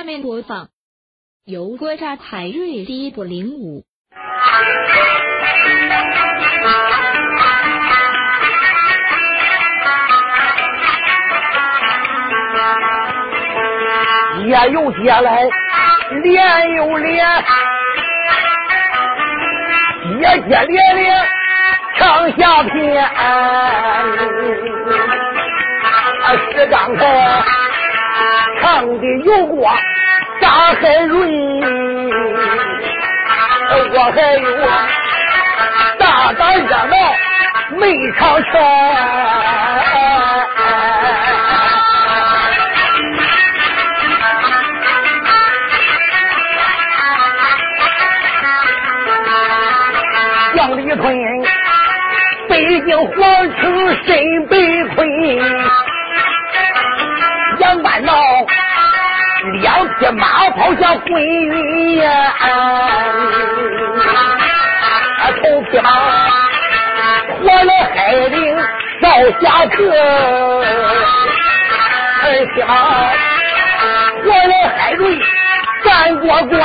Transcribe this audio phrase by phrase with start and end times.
[0.00, 0.68] 下面播放
[1.44, 3.84] 由国家海瑞第一部领舞。
[14.46, 15.46] 接又接来，
[16.22, 17.44] 连又连，
[20.18, 21.28] 接接连连
[21.98, 23.06] 唱下篇。
[26.54, 27.44] 是刚才
[28.62, 29.68] 唱的有过
[30.40, 31.16] 大海瑞，
[33.92, 34.46] 我还有
[35.98, 36.94] 大大热闹
[37.76, 37.82] 没
[38.18, 38.50] 唱全。
[50.56, 51.14] 杨李坤，
[52.48, 53.16] 北京皇
[53.56, 53.62] 城
[54.04, 54.08] 身
[54.48, 54.98] 被困。
[60.00, 62.10] 这马跑下归云烟，
[65.42, 65.90] 头匹马
[67.38, 68.58] 活了海陵
[69.02, 69.08] 少
[69.40, 69.76] 侠客，
[72.22, 72.68] 二匹马
[74.22, 75.18] 活了海瑞
[75.84, 76.58] 战过关。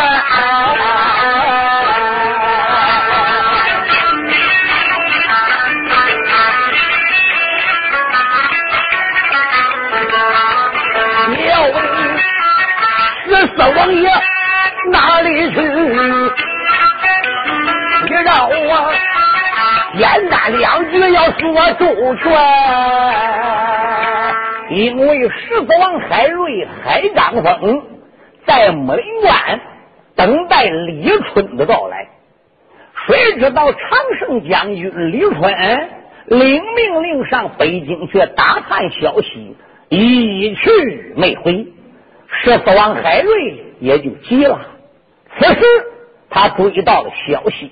[13.56, 14.10] 四王爷
[14.92, 15.62] 哪里去？
[18.04, 18.94] 你让我
[19.98, 22.30] 简单两句要说周全，
[24.72, 27.82] 因为十四王海瑞、海张峰
[28.46, 29.62] 在木林关
[30.16, 32.08] 等待李春的到来。
[33.08, 33.80] 谁知道长
[34.20, 35.90] 胜将军李春
[36.26, 39.56] 领命令上北京去打探消息，
[39.90, 41.66] 一去没回。
[42.46, 44.62] 这四王海瑞也就急了。
[45.40, 45.62] 此时
[46.30, 47.72] 他追到了消息，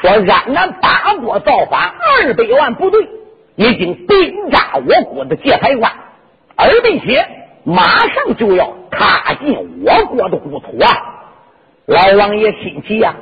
[0.00, 3.08] 说冉南八国造反二百万部队
[3.56, 5.90] 已经兵扎我国的界牌关，
[6.54, 7.26] 而并且
[7.64, 11.24] 马上就要踏进我国的故土啊！
[11.86, 13.14] 老王爷心急呀，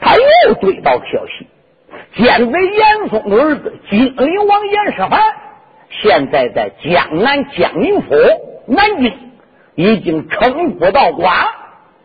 [0.00, 1.48] 他又追到消息，
[2.14, 5.18] 奸贼严嵩的儿子金陵王严世蕃
[5.90, 8.14] 现在在江南江宁府
[8.68, 9.12] 南京。
[9.74, 11.48] 已经称不到寡，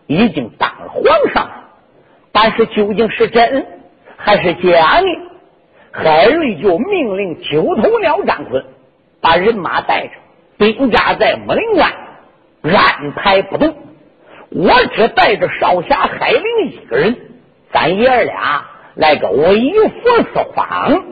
[0.08, 1.50] 已经当了皇上，
[2.32, 3.66] 但是究竟是真
[4.18, 5.08] 还是假呢？
[5.92, 8.64] 海瑞就命令九头鸟张坤
[9.22, 10.14] 把人马带着，
[10.58, 11.92] 兵扎在木林关，
[12.64, 13.76] 安排不动。
[14.52, 17.18] 我只带着少侠海灵一个人，
[17.72, 18.66] 咱爷儿俩
[18.96, 20.00] 来个微服
[20.34, 21.04] 私访，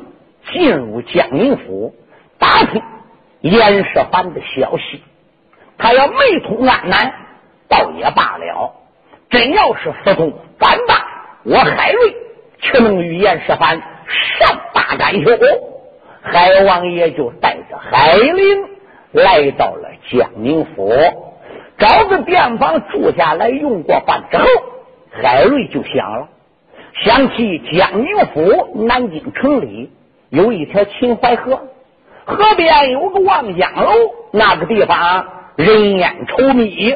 [0.52, 1.96] 进入江宁府，
[2.40, 2.82] 打听
[3.42, 5.04] 严世蕃的消息。
[5.78, 7.14] 他要没通安南，
[7.68, 8.72] 倒也罢了；
[9.30, 11.06] 真要是私通反霸，
[11.44, 12.16] 我海瑞
[12.60, 13.82] 却能与严世蕃
[14.40, 15.38] 善罢甘休。
[16.22, 18.66] 海王爷就带着海林
[19.12, 20.92] 来到了江宁府，
[21.78, 24.46] 找个店房住下来用过饭之后，
[25.12, 26.28] 海瑞就想了，
[27.04, 29.92] 想起江宁府南京城里
[30.30, 31.68] 有一条秦淮河，
[32.26, 33.92] 河边有个望江楼，
[34.32, 35.28] 那个地方。
[35.58, 36.96] 人烟稠密，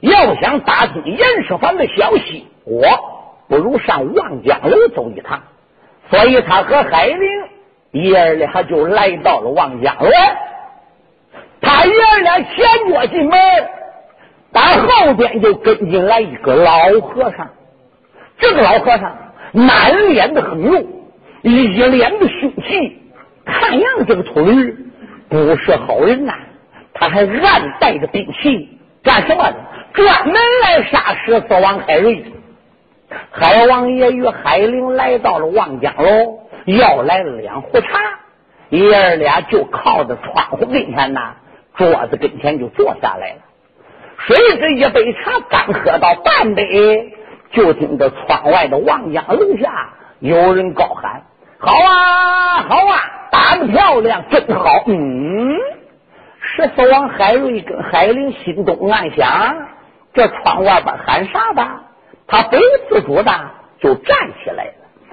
[0.00, 2.86] 要想打听严世蕃的消息，我
[3.48, 5.42] 不如上望江楼走一趟。
[6.10, 7.20] 所以他和海玲
[7.92, 10.10] 爷儿俩就来到了望江楼。
[11.62, 13.38] 他爷儿俩前脚进门，
[14.52, 17.48] 打后边就跟进来一个老和尚。
[18.38, 19.16] 这个老和尚
[19.52, 20.84] 满脸的横肉，
[21.40, 23.02] 一脸的凶气，
[23.46, 24.76] 看样子这个秃驴
[25.30, 26.34] 不是好人呐。
[26.98, 29.56] 他还暗带着兵器干什么的？
[29.94, 32.24] 专门来杀十四王海瑞。
[33.30, 37.88] 海王爷与海玲来到了望江楼，要来了两壶茶，
[38.68, 41.36] 爷儿俩就靠着窗户跟前呐，
[41.76, 43.36] 桌子跟前就坐下来了。
[44.26, 47.14] 谁知一杯茶刚喝到半杯，
[47.52, 51.22] 就听到窗外的望江楼下有人高喊
[51.58, 53.00] ：“好啊，好啊，
[53.32, 55.56] 打的漂亮，真好！”嗯。
[56.58, 59.68] 十四王海瑞跟海玲心中暗想：
[60.12, 61.82] 这窗外边喊啥吧？
[62.26, 63.32] 他不由自主的
[63.80, 64.72] 就站起来了，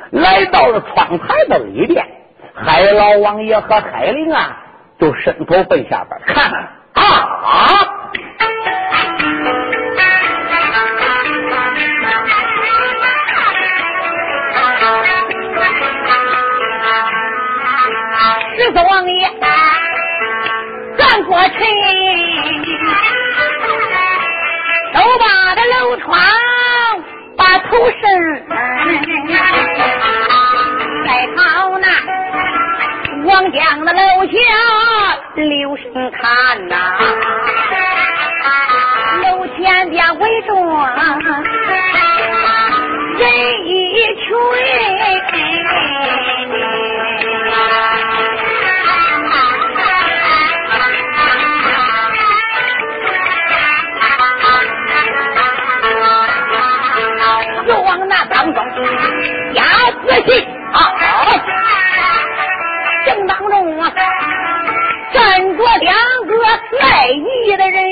[0.10, 2.04] 来到了窗台的里边。
[2.56, 4.58] 海老王爷和海玲啊，
[5.00, 7.04] 就伸头奔下边看啊！
[18.58, 19.30] 十四王爷。
[21.16, 21.50] 转过身，
[24.94, 25.00] 都
[25.64, 26.20] 刘闯
[27.38, 28.00] 把头伸，
[31.06, 31.88] 在朝那
[33.24, 34.34] 王江的楼下
[35.36, 36.76] 留神看呐，
[39.24, 40.54] 楼前边围着
[43.24, 44.36] 人一群。
[60.74, 60.78] 啊！
[63.06, 63.92] 正当中啊，
[65.14, 65.94] 站着两
[66.28, 66.34] 个
[66.82, 67.84] 卖艺的人，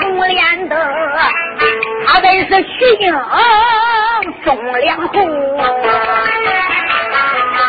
[0.00, 0.74] 红脸的，
[2.06, 3.04] 他本是徐英
[4.44, 4.46] 忠
[4.80, 5.16] 良红，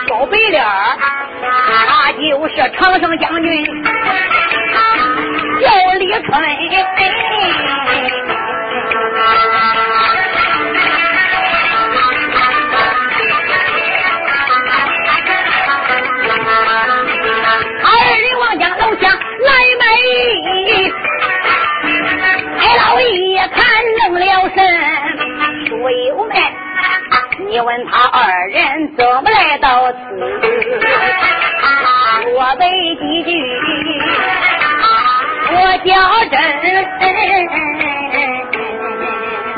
[0.07, 0.63] 小白脸
[1.67, 3.47] 他就是常胜将军。
[5.61, 6.31] 叫李春，
[24.19, 24.57] 了神，
[25.65, 26.35] 水友们
[27.47, 29.97] 你问他二人怎么来到此？
[32.35, 33.31] 我背几句，
[35.51, 35.55] 我
[35.85, 35.93] 叫
[36.29, 36.37] 真。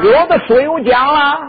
[0.03, 1.41] 有的书友讲了，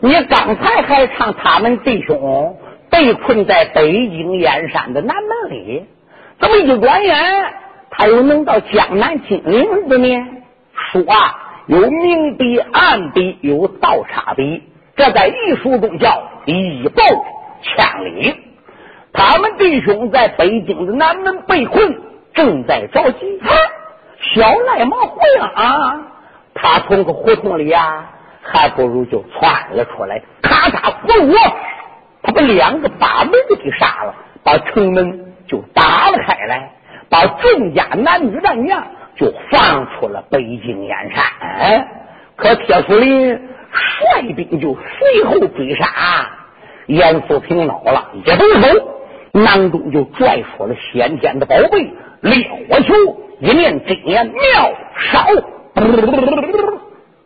[0.00, 2.56] 你刚才还唱他们弟兄
[2.90, 5.86] 被困在北京燕山的南门里，
[6.40, 7.16] 怎么一转眼
[7.90, 10.26] 他又能到江南金陵子呢？
[10.92, 11.36] 说啊，
[11.68, 14.62] 有明笔暗笔，有倒插笔。
[14.96, 17.02] 这在艺术中叫一报
[17.62, 18.34] 千里。
[19.12, 21.94] 他们弟兄在北京的南门被困，
[22.32, 23.38] 正在着急。
[24.34, 26.00] 小赖毛回来啊！
[26.54, 28.12] 他从个胡同里啊，
[28.42, 31.36] 还不如就窜了出来，咔嚓葫芦，
[32.22, 33.32] 他把两个把门
[33.62, 36.70] 给杀了，把城门就打了开来，
[37.10, 38.82] 把众家男女战将
[39.18, 41.88] 就放出了北京燕山。
[42.36, 43.38] 可铁树林。
[43.70, 45.86] 率兵就随后追杀，
[46.86, 48.88] 严福平恼了，一动手，
[49.32, 51.92] 囊中就拽出了先天的宝贝
[52.22, 52.94] 烈火球，
[53.40, 54.72] 一念真言妙
[55.12, 55.26] 烧，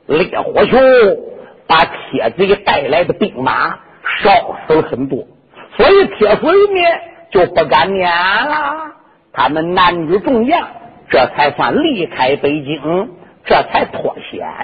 [0.07, 0.77] 烈火球
[1.69, 3.79] 把铁贼带来的兵马
[4.21, 5.25] 烧死了很多，
[5.77, 7.01] 所以铁水面
[7.31, 8.93] 就不敢撵了。
[9.33, 10.69] 他们男女重将
[11.13, 13.11] 这才算离开北京，
[13.45, 14.55] 这才脱险呀。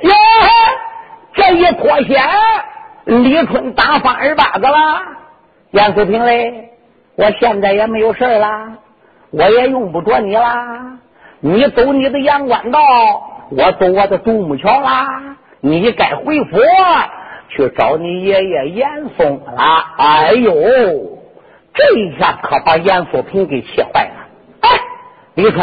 [1.34, 2.26] 这一脱险，
[3.04, 5.02] 李春打翻二八子了。
[5.72, 6.70] 严素平嘞，
[7.16, 8.78] 我现在也没有事啦，
[9.30, 10.98] 我也用不着你啦。
[11.40, 12.80] 你走你的阳关道，
[13.50, 15.36] 我走我的独木桥啦。
[15.60, 16.56] 你该回府
[17.50, 19.84] 去找你爷爷严嵩了。
[19.98, 20.54] 哎呦，
[21.74, 24.26] 这一下可把严素平给气坏了。
[24.62, 24.70] 哎，
[25.34, 25.62] 李春，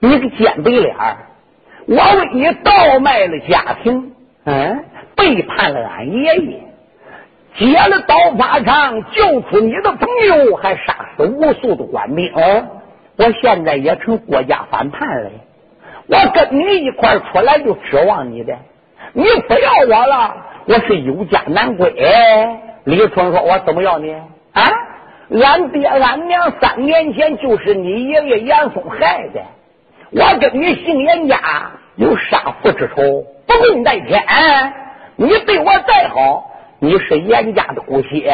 [0.00, 1.16] 你个尖嘴脸儿
[1.86, 4.12] 我为你倒卖了家庭。
[4.44, 6.60] 嗯，背叛了俺爷爷，
[7.58, 12.32] 劫了刀法场，救出你的朋友，还杀死无数的官兵。
[12.34, 12.66] 哦
[13.16, 15.30] 我现在也成国家反叛了。
[16.06, 18.56] 我跟你一块出来就指望你的，
[19.12, 20.36] 你不要我了，
[20.66, 21.94] 我是有家难归。
[22.84, 24.14] 李春说：“我怎么要你
[24.52, 24.72] 啊？
[25.30, 29.42] 俺爹俺娘三年前就是你爷爷严嵩害的，
[30.12, 31.38] 我跟你姓严家
[31.96, 34.22] 有杀父之仇。”不共戴天，
[35.16, 38.32] 你对我再好，你是严家的骨血，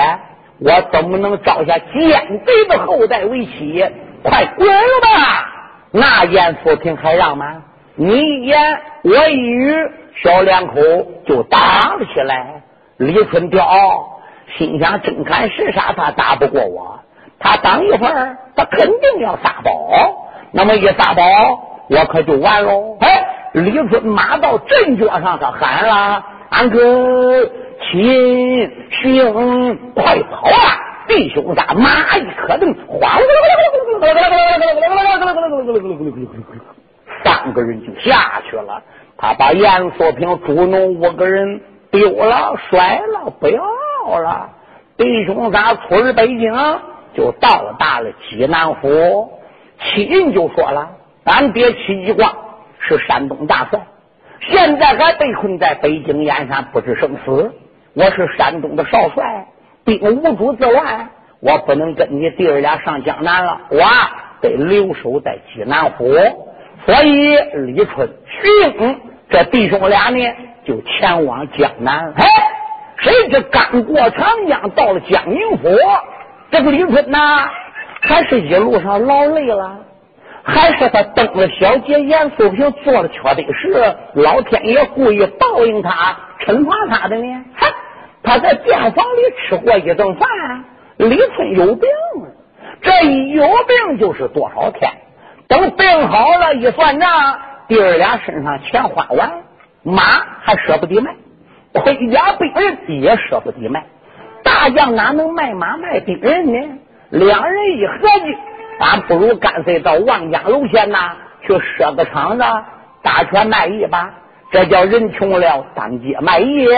[0.61, 3.83] 我怎么能招下奸贼的后代为妻？
[4.23, 5.53] 快滚吧！
[5.91, 7.63] 那严福平还让吗？
[7.95, 8.61] 你一言
[9.05, 9.75] 我一语，
[10.23, 10.75] 小两口
[11.27, 12.63] 就打了起来。
[12.99, 13.67] 李春彪
[14.59, 17.01] 心想：真看是啥，他打不过我。
[17.39, 19.73] 他等一会儿，他肯定要撒宝。
[20.53, 21.23] 那么一撒宝，
[21.89, 22.97] 我可就完喽。
[23.01, 23.33] 哎。
[23.53, 27.49] 李春马到阵脚上，他喊了：“俺哥
[27.91, 30.77] 亲兄，快跑啊！
[31.09, 33.17] 弟兄仨马一磕蹬，哗！
[37.25, 38.83] 三个人就下去了。
[39.17, 43.63] 他把严锁平、朱农五个人丢了、甩了，不要
[44.19, 44.51] 了。
[44.99, 46.53] 弟兄仨出了北京，
[47.15, 49.31] 就到达了济南府。
[49.79, 50.91] 七人就说了
[51.27, 52.35] ：“俺爹戚继光。”
[52.89, 53.81] 是山东大帅，
[54.43, 57.53] 现在还被困在北京燕山，不知生死。
[57.95, 59.49] 我是山东的少帅，
[59.85, 63.83] 兵无主自乱，我不能跟你弟儿俩上江南了，我
[64.41, 66.05] 得留守在济南府。
[66.85, 70.33] 所以李春、徐英这弟兄俩呢，
[70.65, 72.13] 就前往江南。
[72.15, 72.25] 哎，
[72.99, 75.77] 谁知刚过长江，到了江宁府，
[76.53, 77.51] 这个李春呐，
[78.01, 79.81] 还是一路上劳累了，
[80.49, 87.45] 还是他登了小节严素平，做了缺德事，老天爷故意报应他、惩罚他的呢？
[87.57, 87.67] 哈，
[88.23, 90.29] 他在店房里吃过一顿饭，
[90.99, 91.89] 李春有病，
[92.81, 94.89] 这一有病就是多少天。
[95.49, 99.43] 等病好了，一算账，弟儿俩身上钱花完，
[99.83, 100.03] 马
[100.43, 101.13] 还舍不得卖，
[101.73, 103.85] 盔甲兵刃也舍不得卖。
[104.45, 106.79] 大将哪能卖马卖兵刃呢？
[107.11, 108.37] 两人一合计，
[108.79, 112.45] 咱不如干脆到望江楼县呐去设个场子，
[113.03, 114.15] 打拳卖艺吧。
[114.51, 116.69] 这叫人穷了当街卖艺，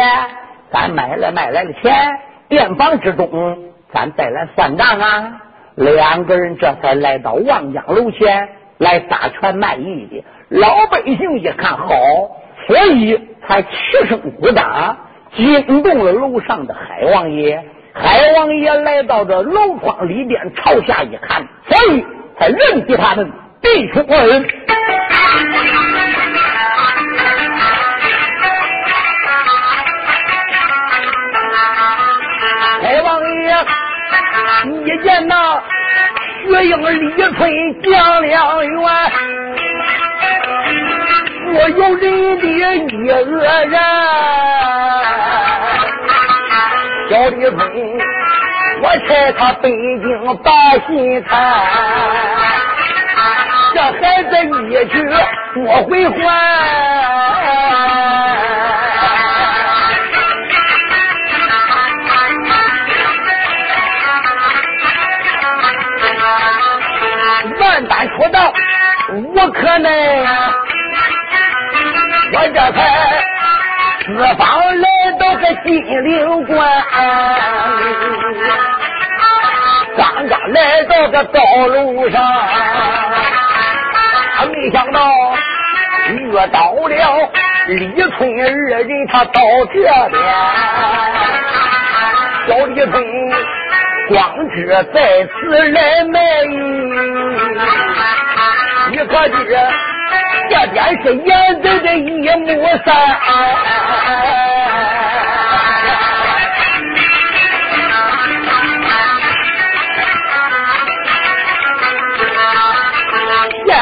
[0.72, 5.40] 咱买来卖来的钱，店房之中咱再来算账啊。
[5.74, 8.48] 两个人这才来到望江楼前。
[8.78, 11.88] 来打拳卖艺的老百姓一看好，
[12.64, 13.68] 所以才齐
[14.08, 14.96] 声鼓掌，
[15.34, 17.60] 惊动了楼上的海王爷。
[18.00, 22.04] 海王爷来到这楼窗里边，朝下一看，所以
[22.38, 24.46] 才认定他们弟兄二人。
[32.80, 33.56] 海王爷
[34.84, 35.62] 一见那。
[36.46, 37.38] 月英李春
[37.82, 38.72] 讲两员，
[41.52, 42.48] 我有人的一
[43.06, 43.12] 个
[43.66, 43.78] 人，
[47.08, 47.58] 小李春，
[48.82, 50.50] 我猜他北京把
[50.86, 51.32] 心看，
[53.74, 54.30] 这孩子
[54.68, 54.92] 一去
[55.54, 56.16] 多回还。
[67.58, 68.52] 万般出到，
[69.14, 69.88] 无可奈，
[72.34, 72.76] 我这才
[74.04, 74.87] 四方来
[75.48, 76.58] 个金陵关，
[79.96, 82.22] 刚刚来到个道路上，
[84.52, 85.10] 没想到
[86.08, 87.30] 遇到了
[87.68, 89.40] 李春二人，他到
[89.72, 90.20] 这边，
[92.46, 92.94] 小李春。
[94.08, 94.16] 光
[94.54, 96.52] 知在此来卖艺，
[98.90, 99.36] 你可知
[100.48, 101.28] 这边是严
[101.60, 102.48] 贼的一目
[102.86, 102.88] 三？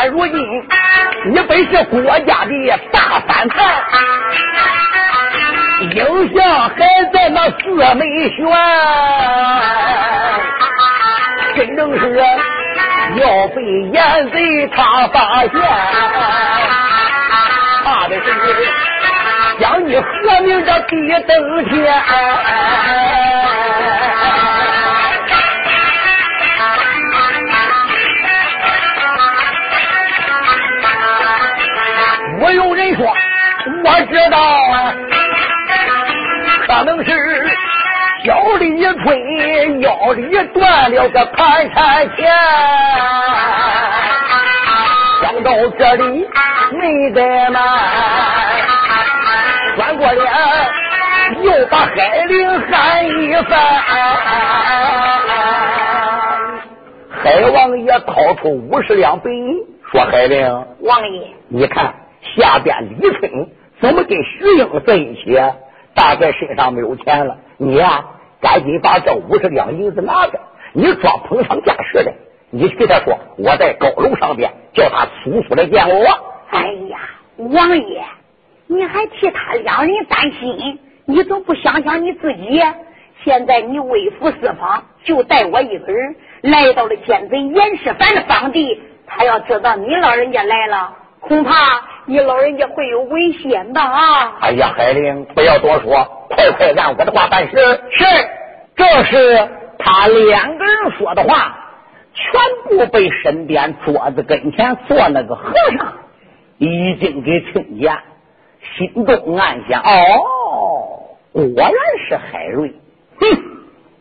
[0.09, 0.37] 如今
[1.27, 3.57] 你本是国家的大反派。
[5.93, 6.77] 影像还
[7.13, 7.55] 在那四
[7.95, 8.39] 美轩，
[11.55, 12.03] 真正是
[13.17, 15.53] 要被严贼他发现，
[17.85, 18.25] 怕的是
[19.61, 20.05] 将你和
[20.45, 20.91] 命的地
[21.29, 22.03] 登天。
[32.41, 33.07] 我有人说，
[33.85, 34.39] 我知道。
[36.67, 37.11] 可能是
[38.25, 42.29] 小李春腰里断了个盘缠钱，
[45.23, 46.29] 想到这里
[46.73, 47.61] 没得买，
[49.77, 50.27] 转过脸
[51.43, 53.59] 又把海玲喊一番。
[57.23, 59.57] 海王爷掏出五十两白银，
[59.91, 60.47] 说：“海玲，
[60.81, 61.95] 王爷，你看
[62.35, 63.49] 下边李春
[63.81, 65.39] 怎么跟徐英在一起？”
[65.95, 68.05] 大概身上没有钱了，你呀，
[68.43, 70.39] 赶紧把这五十两银子拿着，
[70.75, 72.13] 你装捧场架势的，
[72.51, 76.07] 你去他说我在高楼上边，叫他速速来见我。
[76.51, 76.99] 哎呀，
[77.39, 78.05] 王爷，
[78.67, 82.63] 你还替他两人担心，你都不想想你自己？
[83.25, 91.53] 现在你微服私访，就带我一个人来到了奸贼严世蕃的房地，他要知道你老人家来了，恐怕。
[92.09, 94.39] 你老人家会有危险的啊！
[94.41, 97.57] 哎呀，海玲，不要多说，快快按我的话办事。
[97.91, 98.05] 是，
[98.77, 101.59] 这是他两个人说的话，
[102.15, 105.95] 全部被身边桌子跟前坐那个和尚
[106.59, 107.99] 已经给听见，
[108.79, 111.73] 心中暗想：哦，果然
[112.09, 112.73] 是海瑞。
[113.19, 113.27] 哼，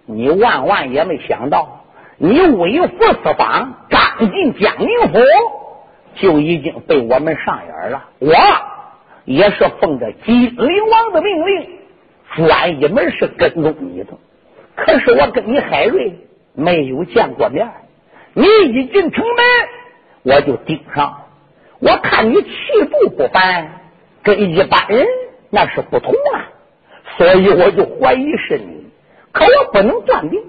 [0.05, 1.85] 你万万也没想到，
[2.17, 5.19] 你微服私访，刚进江宁府。
[6.15, 8.09] 就已经被我们上眼了。
[8.19, 8.33] 我
[9.25, 11.69] 也是奉着金陵王的命令，
[12.35, 14.13] 专一门是跟踪你的。
[14.75, 16.13] 可是我跟你海瑞
[16.53, 17.69] 没有见过面，
[18.33, 21.21] 你一进城门我就盯上，
[21.79, 22.49] 我看你气
[22.91, 23.69] 度不凡，
[24.23, 25.05] 跟一般人
[25.49, 26.49] 那是不同啊，
[27.17, 28.85] 所以我就怀疑是你。
[29.31, 30.41] 可我不能断定。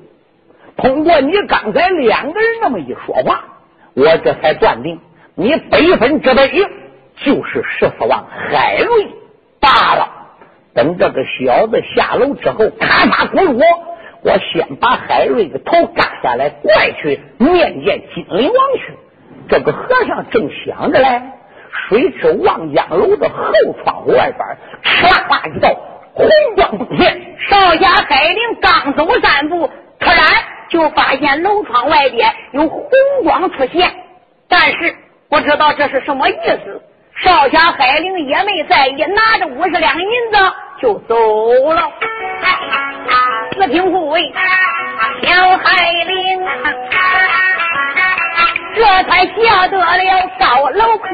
[0.77, 3.45] 通过你刚才两个人那么一说话，
[3.95, 5.01] 我这才断定
[5.39, 8.89] 你百分之百就是十四王海瑞
[9.61, 10.09] 罢了。
[10.75, 13.63] 等这个小子下楼之后，咔嚓滚我，
[14.23, 18.95] 我先把海瑞的头割下来，怪去面见金陵王去。
[19.51, 21.21] 这个和尚正想着嘞，
[21.91, 23.53] 谁知望江楼的后
[23.85, 24.41] 窗户外边，
[24.83, 25.69] 唰啦一道
[26.15, 26.27] 红
[26.57, 27.37] 光迸现。
[27.51, 30.19] 少侠海灵刚走三步，突然
[30.71, 32.89] 就发现楼窗外边有红
[33.23, 33.93] 光出现，
[34.49, 34.97] 但是
[35.29, 36.83] 不知道这是什么意思。
[37.23, 40.39] 少侠海灵也没在意，拿着五十两银子
[40.83, 41.15] 就走
[41.73, 41.91] 了。
[43.53, 44.31] 四平护卫
[45.23, 46.47] 小海灵，
[48.75, 51.09] 这才下得了高楼空。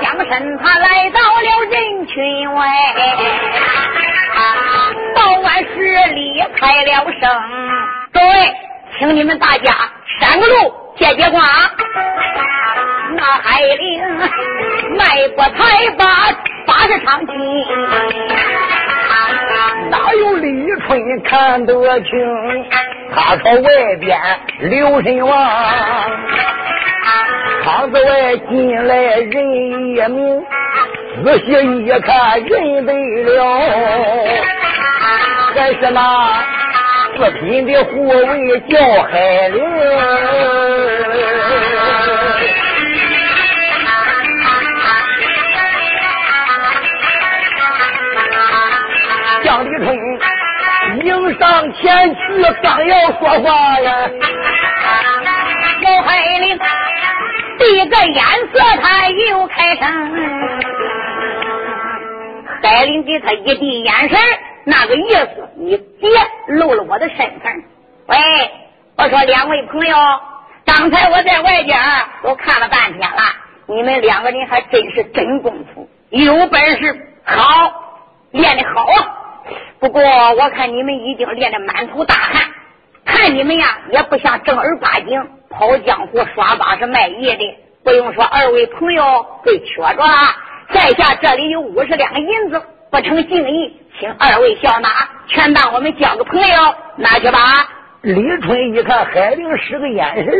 [0.00, 2.66] 将身他来到了人群外，
[5.14, 7.42] 报完十里开了声。
[8.10, 8.54] 各位，
[8.98, 9.70] 请你们大家
[10.20, 11.42] 三个路，借借光。
[13.16, 14.02] 那海灵
[14.96, 16.04] 迈过才把
[16.66, 17.34] 八十长进，
[19.90, 20.46] 哪有李
[20.86, 22.10] 春看得清？
[23.12, 24.18] 他朝外边
[24.60, 25.30] 留神望。
[27.62, 30.42] 窗子外进来人一名，
[31.24, 31.46] 仔细
[31.84, 32.92] 一看认得
[33.34, 33.38] 了，
[35.54, 35.98] 还是那
[37.16, 39.58] 四品的护卫叫海灵。
[51.80, 54.10] 前去，刚要说话呀，
[55.82, 56.58] 老海灵。
[57.58, 59.86] 递个眼色，他又开声。
[62.62, 64.18] 海林给他一递眼神，
[64.64, 66.10] 那个意思，你别
[66.48, 67.64] 露了我的身份。
[68.06, 68.16] 喂，
[68.96, 69.96] 我说两位朋友，
[70.64, 71.78] 刚才我在外边
[72.22, 73.22] 都看了半天了，
[73.66, 77.72] 你们两个人还真是真功夫，有本事，好
[78.30, 79.16] 练的好啊。
[79.78, 82.42] 不过我看你们已经练的满头大汗，
[83.04, 85.22] 看你们呀，也不像正儿八经。
[85.50, 90.14] 跑江湖耍把式卖艺的，不用说，二位朋友被缺着了。
[90.72, 94.88] 在下这里有五十两银子，不成敬意，请二位笑纳，
[95.26, 97.40] 全当我们交个朋友，拿去吧。
[98.02, 100.32] 李春一看海灵使个眼神，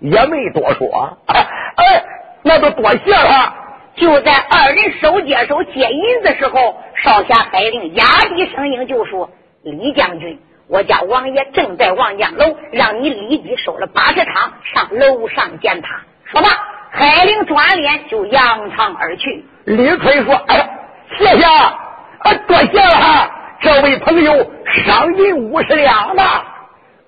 [0.00, 1.16] 也没多说。
[1.26, 2.04] 哎，
[2.42, 3.54] 那就多谢了。
[3.96, 9.30] 就在二人手接手接银子时候，少侠海灵压低声音就说
[9.62, 16.00] ：“李将军。”我家王爷正在望江楼，让你立即收了八十场，上楼上见他。
[16.24, 16.48] 说罢，
[16.90, 19.44] 海灵转脸就扬长而去。
[19.64, 20.70] 李逵说：“哎呀，
[21.18, 23.30] 谢谢，啊，多谢了哈。
[23.60, 24.50] 这位朋友
[24.86, 26.22] 赏银五十两呢。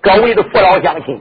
[0.01, 1.19] 各位的父老乡亲，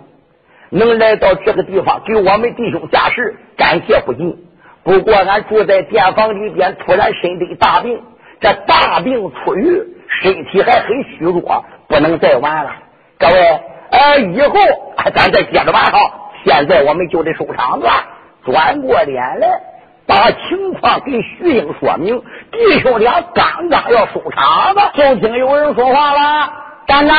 [0.68, 4.36] 能来到这个地方给我们弟兄驾事，感谢不尽。
[4.84, 8.00] 不过俺住在店房里边，突然身得大病，
[8.40, 9.82] 这大病初愈，
[10.22, 12.72] 身体还很虚弱。”不能再玩了，
[13.18, 14.58] 各位，呃，以后
[15.14, 15.98] 咱再接着玩哈。
[16.42, 17.86] 现在我们就得收场子，
[18.42, 19.48] 转过脸来
[20.06, 22.18] 把情况给徐英说明。
[22.50, 26.52] 弟兄俩刚刚要收场子，就听有人说话了
[26.88, 27.16] ：“站长，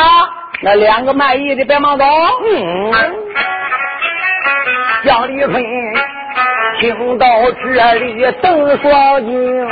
[0.62, 2.04] 那两个卖艺的别忙走。”
[2.43, 2.91] 嗯，
[5.04, 5.63] 江立春
[6.80, 9.67] 听到这里瞪双睛。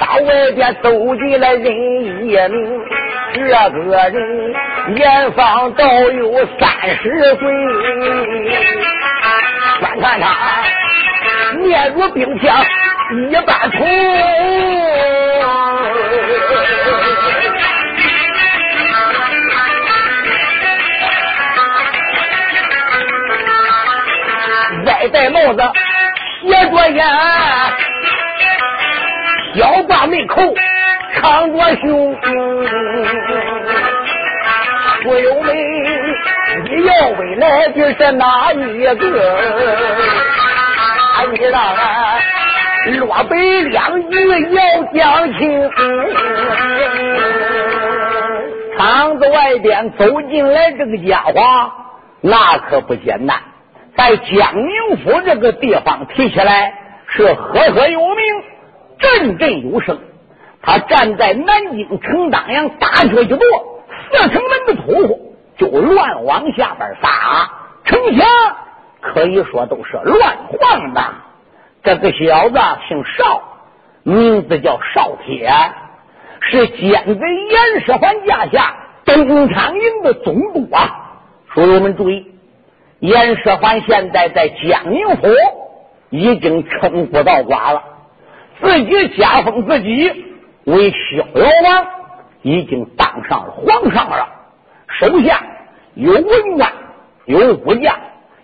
[0.00, 1.66] 到外边走进来人
[2.02, 2.34] 一名，
[3.34, 3.78] 这个
[4.10, 4.14] 人
[4.94, 7.02] 年方倒有三十
[7.36, 7.40] 岁，
[9.80, 10.26] 观看他
[11.58, 12.64] 面如冰枪
[13.30, 13.80] 一般红，
[24.84, 25.62] 歪戴帽子，
[26.42, 27.06] 斜着眼。
[29.54, 30.40] 腰挂没扣，
[31.14, 32.16] 长过胸。
[35.04, 35.54] 朋友们，
[36.64, 38.56] 你要问来的是哪一
[38.96, 39.04] 个？
[41.32, 44.14] 你让俺落北两句
[44.54, 45.70] 要讲清。
[48.76, 51.32] 厂子外边走进来这个家伙，
[52.22, 53.38] 那可不简单。
[53.96, 56.72] 在江宁府这个地方提起来，
[57.08, 58.16] 是赫赫有名。
[58.98, 59.98] 振振有声，
[60.62, 63.38] 他站在南京城当阳，大脚一跺，
[64.12, 67.50] 四城门的土就乱往下边撒。
[67.84, 68.28] 城墙
[69.00, 71.02] 可以说都是乱晃的。
[71.82, 73.42] 这个小子姓邵，
[74.04, 75.52] 名字叫邵铁，
[76.40, 81.10] 是奸贼严世蕃家下东昌营的总督啊！
[81.54, 82.31] 所以我们注意，
[83.02, 85.26] 严世蕃现在在江宁府
[86.10, 87.82] 已经称呼到寡了，
[88.60, 90.08] 自己加封自己
[90.62, 91.86] 为逍遥王，
[92.42, 94.28] 已经当上了皇上了，
[94.86, 95.42] 手下
[95.94, 96.72] 有文官，
[97.24, 97.92] 有武将，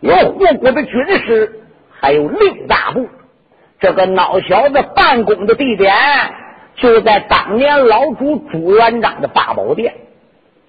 [0.00, 1.60] 有护国的军师，
[2.00, 3.08] 还有令大部。
[3.78, 5.94] 这个孬小子办公的地点
[6.74, 9.94] 就在当年老主朱元璋的八宝殿，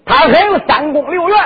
[0.06, 1.38] 他还有三宫六院，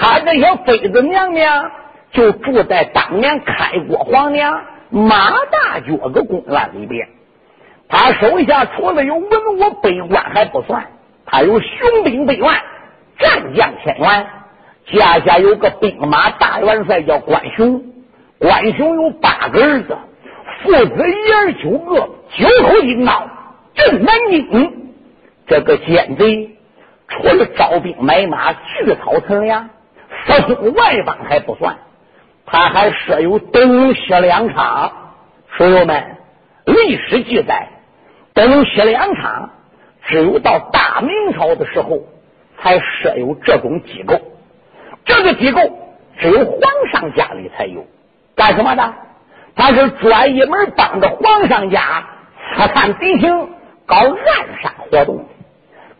[0.00, 1.70] 他这些妃子娘娘
[2.12, 7.08] 就住在当年开国皇娘马大脚的宫院里边。
[7.88, 10.86] 他手下除了有文武百官还不算，
[11.26, 12.62] 他有雄兵百万，
[13.18, 14.26] 战将千员，
[14.92, 17.82] 家下有个兵马大元帅叫关雄，
[18.38, 19.98] 关雄有八个儿子。
[20.62, 23.28] 父子一儿九个，九口金刀
[23.74, 24.92] 镇南京。
[25.46, 26.56] 这个奸贼
[27.08, 29.70] 除了招兵买马、聚草屯粮、
[30.36, 31.76] 私通外邦还不算，
[32.46, 34.92] 他还设有东西两场。
[35.56, 36.16] 朋友们，
[36.66, 37.68] 历史记载，
[38.34, 39.50] 东西两场
[40.06, 41.98] 只有到大明朝的时候
[42.60, 44.20] 才设有这种机构。
[45.04, 45.60] 这个机构
[46.18, 46.60] 只有皇
[46.92, 47.84] 上家里才有，
[48.36, 48.94] 干什么的？
[49.56, 52.06] 他是专一门帮着皇上家
[52.54, 53.48] 刺探敌情、
[53.86, 55.26] 搞暗杀活动。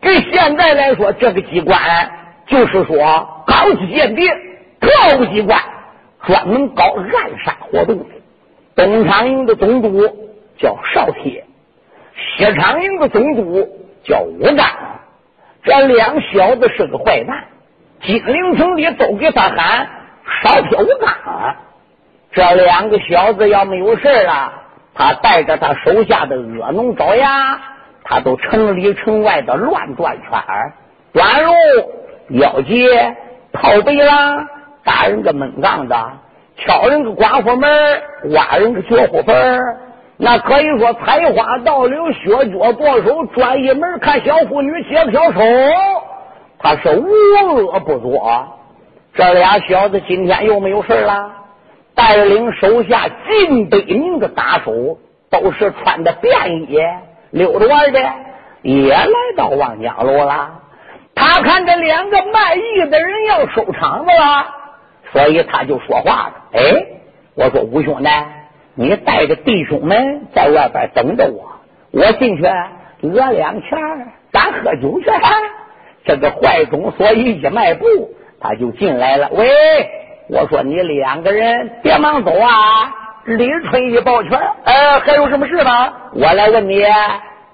[0.00, 1.80] 跟现在来说，这个机关
[2.46, 4.30] 就是说高级间谍、
[4.78, 5.58] 特务机关，
[6.26, 8.04] 专门搞暗杀活动的。
[8.76, 10.06] 东昌营的总督
[10.58, 11.46] 叫邵铁，
[12.14, 13.66] 西昌营的总督
[14.04, 14.66] 叫吴刚。
[15.62, 17.44] 这两小子是个坏蛋，
[18.02, 19.88] 金陵城里都给他喊
[20.42, 21.56] 邵铁吴刚。
[22.32, 24.52] 这两个小子要没有事了，
[24.94, 27.58] 他带着他手下的恶龙爪牙，
[28.04, 30.30] 他都城里城外的乱转圈
[31.14, 31.52] 短路、
[32.28, 33.16] 要街、
[33.52, 34.46] 套背啦，
[34.84, 35.94] 打人个闷杠子，
[36.56, 37.70] 敲人个寡妇门，
[38.34, 39.60] 挖人个绝户坟
[40.16, 45.40] 那可以说采花盗柳、削脚剁手、专一门看小妇女、解个小丑，
[46.58, 48.48] 他是无恶不作。
[49.14, 51.32] 这俩小子今天又没有事了。
[51.94, 54.98] 带领手下近百名的打手，
[55.30, 56.78] 都是穿的便衣
[57.30, 58.00] 溜着玩的，
[58.62, 60.50] 也来到望江楼了。
[61.18, 64.46] 他看这两个卖艺的人要收场子了，
[65.12, 66.86] 所以他就说话了：“哎，
[67.34, 68.08] 我说五兄弟，
[68.74, 71.58] 你带着弟兄们在外边等着我，
[71.90, 72.42] 我进去
[73.00, 73.70] 讹两钱，
[74.32, 75.06] 咱喝酒去。”
[76.06, 77.84] 这个怀中所以一迈步，
[78.40, 79.28] 他就进来了。
[79.32, 79.48] 喂。
[80.30, 82.94] 我说你两个人别忙走啊！
[83.24, 85.90] 李春一抱拳，呃，还有什么事吗？
[86.12, 86.84] 我来问你，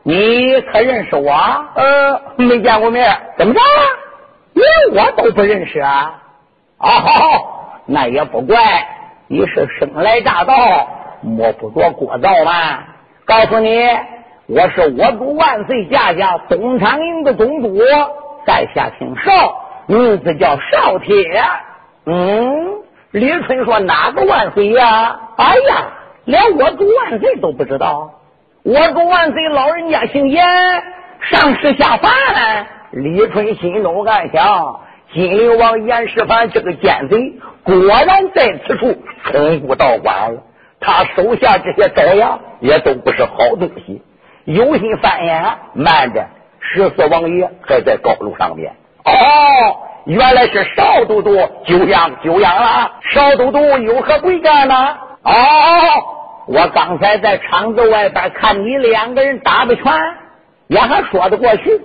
[0.07, 1.33] 你可认识我？
[1.75, 3.61] 呃，没见过面，怎么着？
[4.53, 6.23] 连我都不认识啊？
[6.79, 6.91] 哦，
[7.87, 8.87] 那也不怪，
[9.29, 10.55] 你是生来乍到，
[11.23, 12.81] 摸不着锅灶嘛。
[13.25, 13.79] 告诉你，
[14.47, 17.79] 我是我主万岁驾下东长营的总督，
[18.47, 21.43] 在下姓邵，名字叫邵铁。
[22.05, 25.19] 嗯，李春说：“哪个万岁呀？
[25.37, 25.87] 哎呀，
[26.27, 28.11] 连我主万岁都不知道。
[28.65, 30.43] 我主万岁老人家姓严，
[31.21, 32.11] 上世下凡。”
[32.93, 34.81] 李春心中暗想：
[35.13, 38.97] 金陵王严世蕃这个奸贼，果然在此处
[39.27, 40.43] 称呼道馆了。
[40.81, 44.01] 他手下这些爪牙也都不是好东西，
[44.45, 45.45] 有心翻眼。
[45.75, 46.25] 慢着，
[46.59, 48.73] 十四王爷还在高楼上面。
[49.05, 49.13] 哦。
[50.07, 51.35] 原来是邵都督
[51.67, 54.97] 久仰久仰了，邵都督有何贵干呢？
[55.23, 55.33] 哦，
[56.47, 59.85] 我刚才在厂子外边看你两个人打的拳，
[60.67, 61.81] 也还说得过去。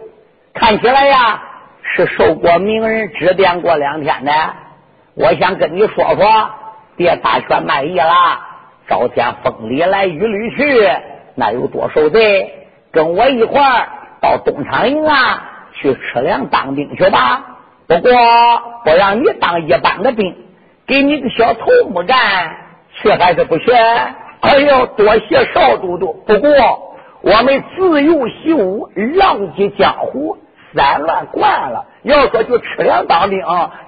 [0.54, 1.41] 看起来呀，
[1.82, 4.32] 是受过名人指点过两天的。
[5.15, 6.50] 我想跟你说说，
[6.98, 8.13] 别打拳卖艺了，
[8.88, 10.89] 朝天风里来雨里去，
[11.36, 12.67] 那有多受罪？
[12.91, 13.88] 跟我一块儿
[14.19, 15.43] 到东昌营啊，
[15.74, 17.45] 去吃粮当兵去吧。
[17.88, 18.12] 不过
[18.84, 20.36] 不让你当一般的兵，
[20.86, 22.17] 给你个小头目干，
[22.95, 23.72] 去还是不去？
[24.41, 26.23] 哎呦，多谢少都督。
[26.25, 26.49] 不过
[27.21, 30.38] 我们自幼习武，浪迹江湖，
[30.73, 31.86] 散乱惯了。
[32.04, 33.39] 要说就吃粮当兵，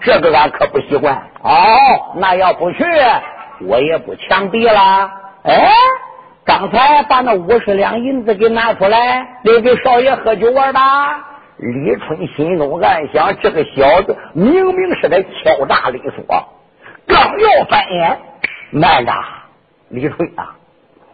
[0.01, 1.15] 这个俺可不习惯。
[1.41, 1.49] 哦，
[2.17, 2.83] 那要不去，
[3.61, 5.09] 我也不强敌了。
[5.43, 5.71] 哎，
[6.43, 11.27] 刚才把那五十两银子给拿出来，留给少爷喝酒玩吧。
[11.57, 16.25] 李春心中暗想：这个小子明明是在敲诈勒索，
[17.07, 18.17] 刚要翻眼，
[18.71, 19.13] 慢着，
[19.91, 20.55] 李春啊，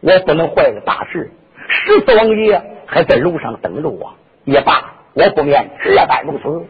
[0.02, 1.32] 我不能坏了大事。
[1.68, 4.14] 十四王爷还在楼上等着我，
[4.46, 6.68] 也罢，我不免这般如此。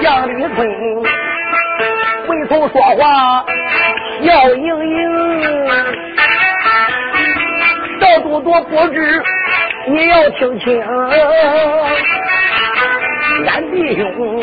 [0.00, 0.56] 杨李春
[2.26, 3.44] 回头说话，
[4.22, 5.00] 笑盈盈。
[8.00, 9.22] 赵都督不知
[9.92, 10.80] 你要听清，
[13.48, 14.40] 俺弟兄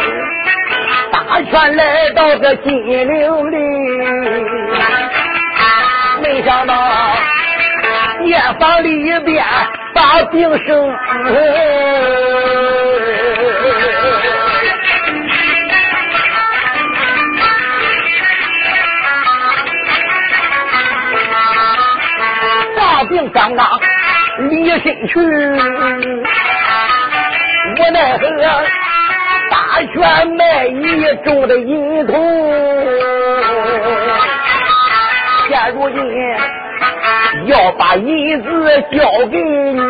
[1.09, 3.57] 大权来到这金陵里，
[6.21, 6.73] 没想到
[8.23, 9.45] 夜房里边
[9.93, 10.93] 把病生。
[22.75, 23.76] 大病刚刚
[24.49, 25.19] 离身去，
[27.69, 28.23] 无奈何
[29.49, 29.55] 大
[29.93, 29.95] 权
[30.35, 30.75] 卖一
[31.23, 32.13] 重的银铜，
[35.49, 35.97] 现如今
[37.45, 38.47] 要把银子
[38.91, 39.81] 交给你，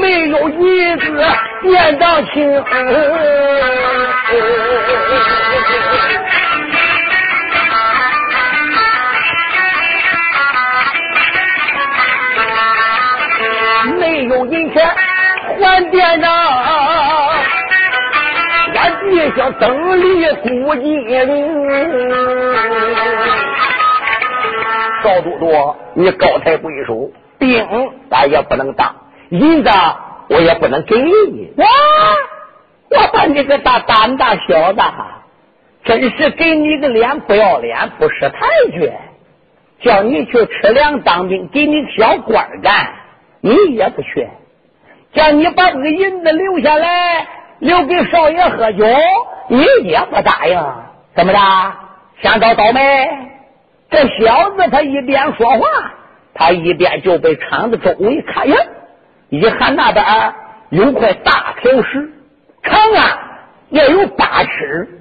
[0.00, 1.04] 没有银子
[1.62, 2.62] 便当亲。
[15.60, 16.32] 还店长，
[18.74, 21.28] 俺弟兄等离古金陵。
[25.02, 27.66] 赵都督，你高抬贵手，兵
[28.10, 28.94] 咱也不能当，
[29.30, 29.70] 银子
[30.28, 31.52] 我也不能给你。
[31.56, 31.64] 我
[32.90, 34.80] 我把你个大胆大小子，
[35.84, 38.90] 真是给你个脸不要脸，不识抬举，
[39.82, 42.94] 叫你去吃粮当兵，给你小官干。
[43.42, 44.28] 你也不去，
[45.12, 47.26] 叫你把这个银子留下来，
[47.58, 48.86] 留给少爷喝酒，
[49.48, 50.56] 你也不答应。
[51.14, 51.38] 怎么着？
[52.22, 53.08] 想找倒霉？
[53.90, 55.66] 这小子他一边说话，
[56.32, 58.56] 他一边就被厂子周围看呀。
[59.30, 60.04] 一看那边
[60.70, 62.12] 有块大条石，
[62.62, 63.18] 长啊
[63.70, 65.00] 要有八尺，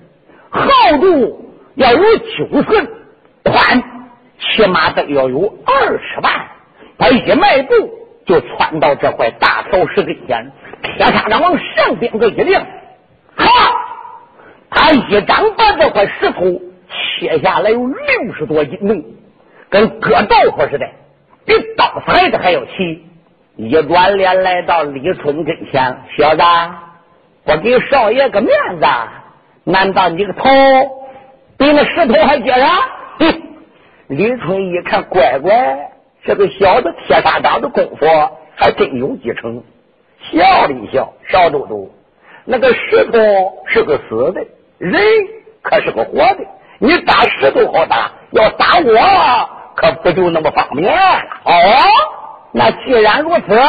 [0.50, 2.88] 厚度要有九寸，
[3.43, 3.84] 宽
[4.39, 6.32] 起码得要有二尺半。
[6.98, 7.98] 他一迈步。
[8.30, 10.52] 就窜到这块大条石跟前，
[10.84, 12.63] 铁砂掌往上边个一亮，
[13.36, 13.46] 好，
[14.70, 16.62] 他一掌把这块石头
[17.18, 19.04] 切下来有六十多斤重，
[19.72, 20.88] 跟割豆腐似的，
[21.44, 23.04] 比刀子还要齐。
[23.58, 26.44] 一转脸来到李春跟前，小子，
[27.46, 28.86] 我给少爷个面子，
[29.63, 30.44] 难道你个头
[31.58, 33.42] 比那石头还结实？
[34.08, 35.89] 李春一看，乖乖。
[36.30, 38.06] 这个小子铁砂掌的功夫
[38.56, 39.63] 还真有几成，
[40.32, 41.12] 笑了一笑。
[41.28, 41.92] 少都督，
[42.46, 43.20] 那个石头
[43.65, 44.46] 是个死的，
[44.78, 45.02] 人
[45.63, 46.38] 可是个活的。
[46.78, 51.02] 你打石头好打，要打我可不就那么方便了。
[51.46, 51.52] 哦，
[52.52, 53.60] 那既然如此，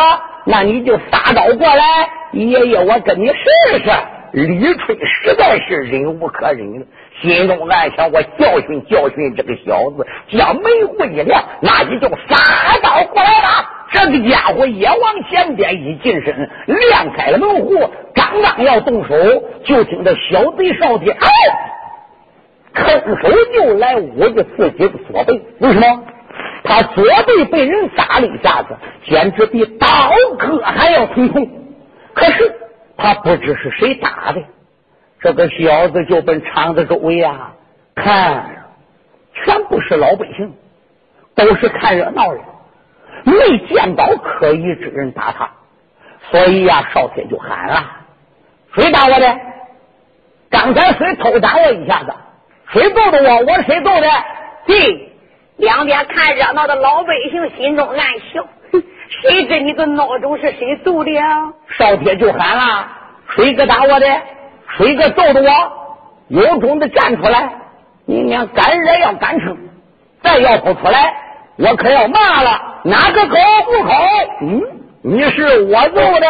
[0.44, 3.90] 那你就撒刀过来，爷爷我跟你试试。
[4.32, 6.86] 李春实在是忍无可忍了。
[7.20, 13.68] 心中暗想：我教训教训这个小子，将眉虎一亮，那你就撒刀过来了。
[13.92, 19.14] 这个家伙也往前边一近身，亮开了门户，刚刚要动手，
[19.64, 21.26] 就听这小贼少爷哎，
[22.74, 25.42] 伸手就来捂着自己的左背。
[25.58, 26.04] 为什么？
[26.62, 29.88] 他左背被人打了一下子，简直比刀
[30.38, 31.48] 割还要疼痛。
[32.14, 32.54] 可是
[32.96, 34.40] 他不知是谁打的。
[35.22, 37.52] 这个小子就奔厂子周围啊，
[37.94, 38.64] 看，
[39.34, 40.54] 全部是老百姓，
[41.34, 42.40] 都是看热闹的，
[43.24, 45.50] 没见到可疑之人打他，
[46.30, 47.84] 所以呀，少天就喊了
[48.74, 49.38] ：“谁打我的？
[50.48, 52.14] 刚才谁偷打我一下子？
[52.72, 53.44] 谁揍的我？
[53.44, 54.08] 我是谁揍的？”
[54.64, 55.12] 嘿，
[55.58, 57.98] 两边看热闹的老百姓心中暗
[58.32, 58.46] 笑
[59.22, 62.88] ：“谁知你的孬种是谁揍的呀？”少天就喊了
[63.36, 64.06] ：“谁个打我的？”
[64.76, 65.50] 谁个揍的我？
[66.28, 67.50] 有种的站出来！
[68.06, 69.56] 你娘敢惹要敢撑，
[70.22, 71.12] 再要不出来，
[71.56, 72.80] 我可要骂了！
[72.84, 73.92] 哪个口不口？
[74.42, 74.62] 嗯，
[75.02, 76.26] 你是我揍的。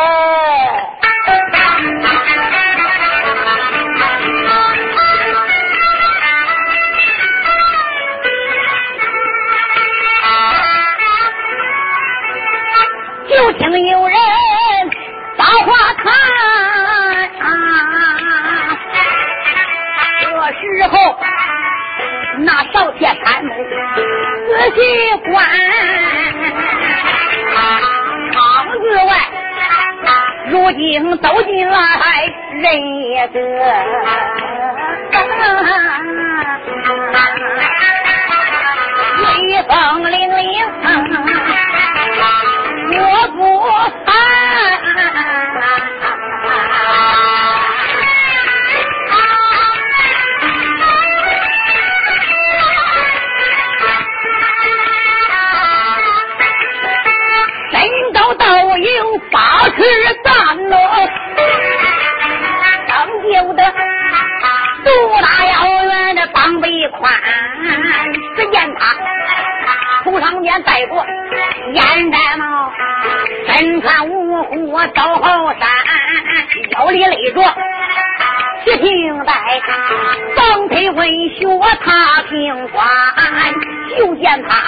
[13.28, 14.16] 就听有人
[15.36, 16.69] 把话看。
[20.52, 20.58] 时
[20.90, 21.16] 候，
[22.38, 23.70] 那少天三母仔
[24.74, 24.80] 细
[25.30, 25.46] 观，
[28.32, 29.10] 窗子外，
[30.50, 31.76] 如今走进来
[32.52, 32.64] 人
[32.96, 33.38] 一个，
[39.22, 39.24] 威
[39.62, 39.70] 风
[40.02, 40.49] 凛凛。
[75.00, 75.62] 小后山，
[76.72, 77.42] 腰里勒着
[78.64, 79.32] 铁平带，
[80.36, 81.46] 双腿文学
[81.82, 82.86] 踏平关，
[83.96, 84.58] 就见他。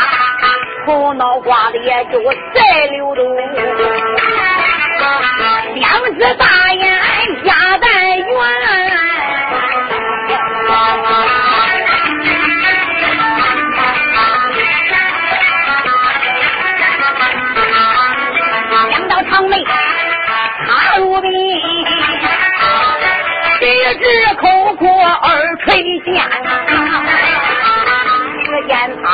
[0.86, 2.18] 头脑瓜子也就
[2.54, 3.36] 在流动，
[5.74, 6.98] 两只大眼
[24.02, 26.12] 一只口阔二垂肩，
[28.42, 29.06] 只见他。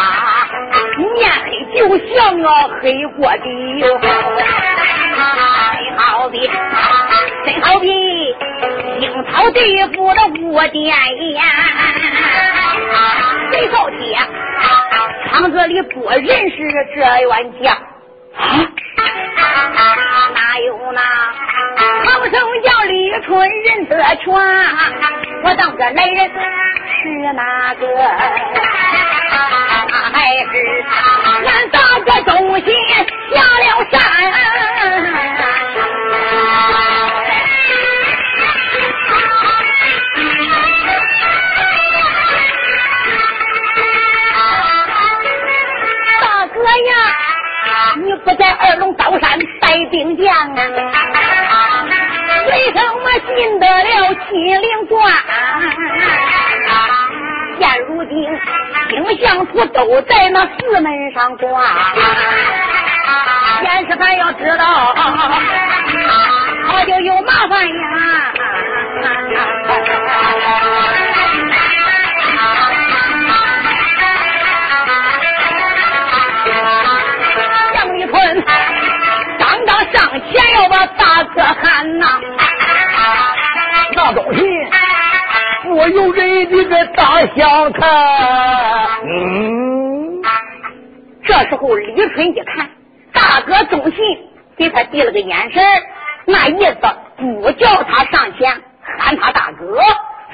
[1.13, 1.47] 面黑
[1.77, 1.79] 就
[2.17, 2.49] 像个
[2.81, 3.47] 黑锅底，
[3.83, 3.93] 真
[5.99, 6.51] 好比
[7.45, 7.87] 真好比
[9.01, 10.87] 樱桃地府的窝点
[11.35, 11.43] 呀！
[13.53, 14.19] 谁告铁？
[15.31, 16.57] 厂子里不认识
[16.95, 17.77] 这员将，
[20.35, 21.01] 哪有那
[22.05, 24.27] 唐僧叫李春人得全？
[25.43, 27.87] 我当个来人是哪个？
[30.13, 30.17] 还
[30.51, 30.53] 是
[31.47, 32.67] 俺大哥忠心
[33.33, 33.99] 下了山，
[49.91, 51.87] 兵将啊？
[52.47, 53.05] 为什么
[53.37, 55.13] 进得了金陵关？
[57.59, 58.15] 现如今，
[58.89, 61.65] 兵相图都在那寺门上挂。
[63.63, 64.95] 严世蕃要知道，
[66.69, 67.75] 他就有麻烦呀。
[80.21, 82.07] 前要把大哥喊呐，
[83.95, 84.45] 那东西。
[85.71, 87.89] 我有人的个大相看，
[89.05, 90.23] 嗯，
[91.27, 92.71] 这时候李春一看，
[93.13, 93.99] 大哥忠信
[94.57, 95.63] 给他递了个眼神
[96.25, 96.79] 那意思
[97.19, 98.63] 不叫他上前
[98.99, 99.79] 喊他大哥，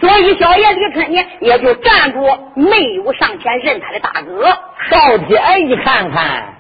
[0.01, 2.21] 所以小爷李春呢也就站住，
[2.55, 4.57] 没有上前认他的大哥。
[4.91, 6.55] 少天一看看，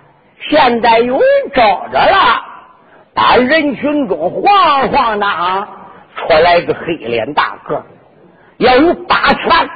[0.48, 1.22] 现在有人
[1.54, 2.44] 招着了，
[3.14, 5.68] 把人群中晃晃的啊，
[6.16, 7.82] 出来个黑脸大个。
[8.58, 9.70] 要有八拳，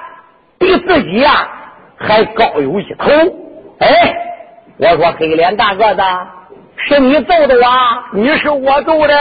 [0.59, 1.49] 比自己呀
[1.97, 3.11] 还高有一头。
[3.81, 4.15] 哎，
[4.79, 6.03] 我说黑脸大个子，
[6.77, 7.65] 是你揍的我？
[8.13, 9.15] 你是我揍的？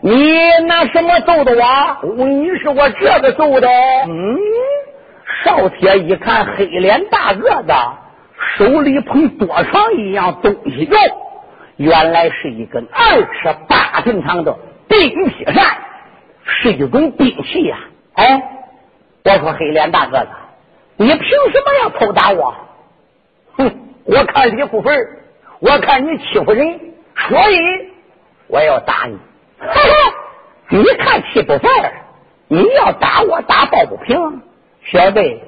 [0.00, 2.14] 你拿什么揍的我？
[2.16, 3.68] 你是我这个揍的？
[4.06, 4.38] 嗯，
[5.44, 7.72] 少铁一看黑脸大个子，
[8.56, 10.96] 手里捧多长一样东西哟，
[11.82, 14.56] 原来是一根二尺八寸长的
[14.88, 15.78] 冰劈扇，
[16.44, 17.78] 是一种兵器呀！
[18.14, 18.48] 哎。
[19.24, 20.28] 我说黑脸大个子，
[20.96, 22.54] 你凭什么要偷打我？
[23.56, 23.72] 哼！
[24.04, 24.92] 我看你不分
[25.60, 26.80] 我看你欺负人，
[27.28, 27.56] 所以
[28.48, 29.16] 我要打你。
[29.60, 30.14] 哈哈
[30.70, 31.70] 你看气不分
[32.48, 34.42] 你要打我打抱不平。
[34.90, 35.40] 小贝，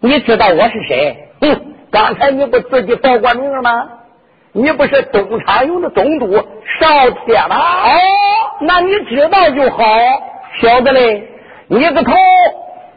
[0.00, 1.28] 你知道我是谁？
[1.40, 1.74] 哼！
[1.90, 3.88] 刚才你不自己报过名了吗？
[4.52, 7.56] 你不是东昌营的东都少铁吗？
[7.56, 7.90] 哦，
[8.60, 9.78] 那你知道就好。
[10.60, 11.26] 小子嘞，
[11.68, 12.12] 你个头！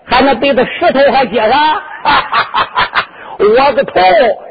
[0.03, 1.81] 还能比那石头还结实？
[3.39, 3.93] 我的头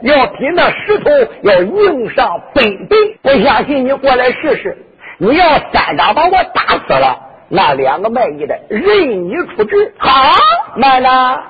[0.03, 1.11] 要比那石头
[1.43, 2.97] 要硬上百倍。
[3.23, 4.77] 不相信你过来试试。
[5.19, 9.95] 你要三掌把我打死了，那两个卖艺的任你处置。
[9.99, 10.33] 好，
[10.77, 11.43] 慢了，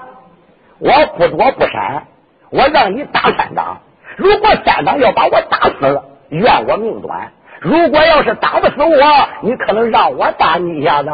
[0.81, 2.07] 我不躲不闪，
[2.51, 3.79] 我让你打三掌。
[4.17, 11.11] 如果三掌要把我打死了，怨我命短；如果要是打不死我，你可能让我打你一下子。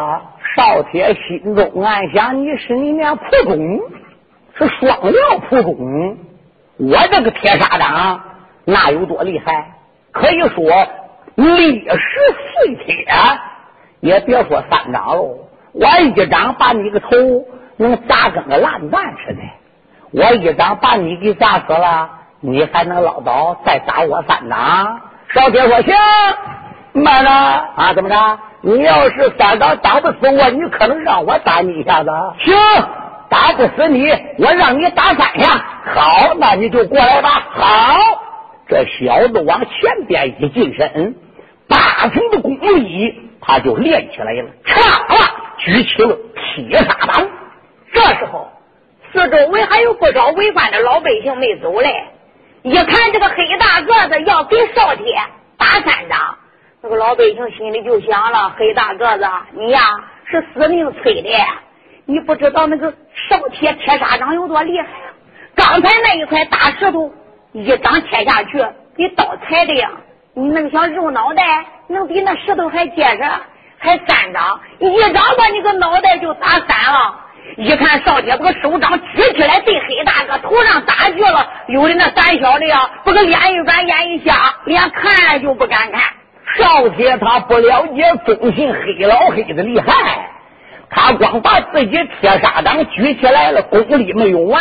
[0.57, 3.81] 少铁心中暗想：“你是你面普工，
[4.59, 6.19] 是双料普工。
[6.79, 8.21] 我这个铁砂掌
[8.65, 9.75] 那有多厉害？
[10.13, 10.65] 可以说
[11.37, 11.99] 立石
[12.65, 13.07] 碎铁。
[14.01, 15.39] 也别说三掌喽，
[15.73, 17.09] 我一掌把你个头
[17.77, 19.41] 能砸跟个烂蛋似的，
[20.11, 22.11] 我一掌把你给砸死了，
[22.41, 25.01] 你还能唠叨再打我三掌？
[25.29, 25.95] 少杰说行，
[26.93, 28.39] 慢着啊，怎么着？
[28.63, 32.11] 你要是三掌打不死我，你可能让我打你一下子？
[32.39, 32.55] 行，
[33.29, 35.65] 打不死你，我让你打三下。
[35.95, 37.47] 好，那你就过来吧。
[37.51, 37.97] 好，
[38.69, 41.15] 这小子往前边一近身，
[41.69, 44.49] 八成的功力他就练起来了。
[44.65, 45.29] 嚓，
[45.59, 46.17] 举起了
[46.57, 47.29] 铁砂掌。
[47.93, 48.49] 这时候，
[49.13, 52.05] 四周围还有不少围观的老百姓没走嘞。
[52.63, 55.05] 一看这个黑大个子要给少铁
[55.57, 56.37] 打三掌，
[56.83, 59.81] 那个老百姓心里就想了：黑大个子，你呀
[60.27, 61.31] 是死命催的，
[62.05, 62.93] 你不知道那个
[63.29, 64.87] 少铁铁砂掌有多厉害！
[65.57, 67.11] 刚才那一块大石头
[67.53, 68.63] 一掌切下去，
[68.95, 69.91] 比刀裁的呀，
[70.35, 73.23] 你能想肉脑袋能比那石头还结实？
[73.79, 77.19] 还三掌，一掌把你个脑袋就打散了。
[77.57, 81.47] 一看少杰，这个手掌举起来，对黑大哥头上打去了。
[81.69, 86.01] 有的那胆小的呀，这个脸一转，眼一瞎，连看就不敢看。
[86.57, 90.31] 少杰他不了解忠信黑老黑的厉害，
[90.91, 94.61] 他光把自己铁砂掌举起来了，功力没用完，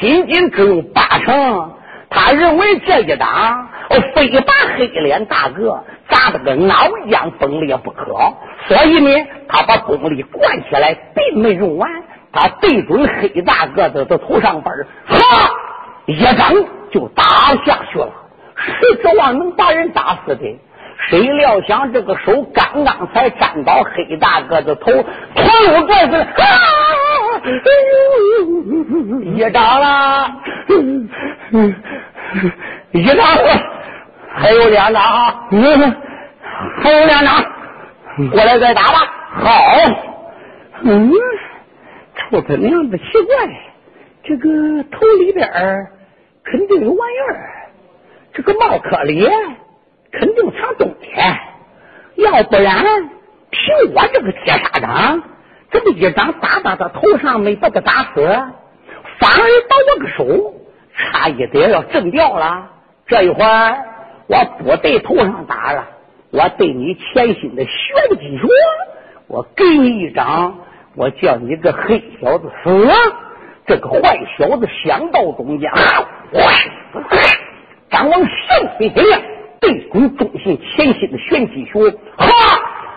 [0.00, 1.76] 仅仅只有八成。
[2.08, 3.68] 他认为这一掌
[4.14, 8.34] 非把黑脸大哥砸得个脑浆崩裂不可，
[8.68, 11.90] 所以呢，他把功力灌起来，并没用完。
[12.32, 14.74] 他对准黑大个子的头上边
[15.06, 15.50] 哈，
[16.06, 16.54] 一掌
[16.90, 17.24] 就打
[17.64, 18.08] 下去了。
[18.56, 20.60] 谁指望能把人打死的？
[21.10, 26.26] 谁料想这个手刚刚才沾到黑大个子头，头又转是，
[29.24, 30.30] 一掌了，
[32.92, 33.71] 一掌了，
[34.42, 35.02] 还有两掌，
[36.82, 37.44] 还有两掌，
[38.32, 38.98] 过来再打吧。
[39.36, 39.50] 好，
[40.82, 41.12] 嗯。
[42.14, 43.34] 臭他娘的奇怪，
[44.22, 44.48] 这个
[44.90, 45.48] 头里边
[46.44, 47.70] 肯定有玩意儿，
[48.34, 49.26] 这个帽壳里
[50.10, 51.08] 肯定藏东西，
[52.22, 52.84] 要不然
[53.50, 55.22] 凭我这个铁砂掌，
[55.70, 58.26] 这么一掌打到他头上没把他打死，
[59.18, 60.54] 反而把我个手
[60.94, 62.70] 差一点要震掉了。
[63.06, 63.76] 这一会儿
[64.32, 65.86] 我不对头上打了，
[66.30, 68.48] 我对你前心的玄机说，
[69.28, 70.58] 我给你一掌。
[70.94, 72.70] 我叫你个黑小子死！
[73.66, 73.98] 这个坏
[74.36, 75.70] 小子想到中间，
[77.88, 78.28] 张王上
[78.78, 78.90] 飞，
[79.58, 82.28] 对准中信前心的玄机穴，哈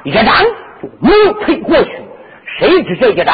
[0.04, 0.26] 一掌
[0.82, 1.10] 就猛
[1.46, 1.92] 推过去。
[2.60, 3.34] 谁知这一掌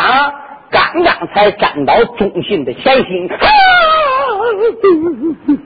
[0.70, 3.28] 刚刚才沾到中信的前心，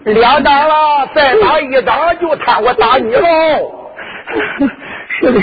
[0.05, 3.89] 两掌了，再打一掌就看我打你喽！
[5.19, 5.41] 是的，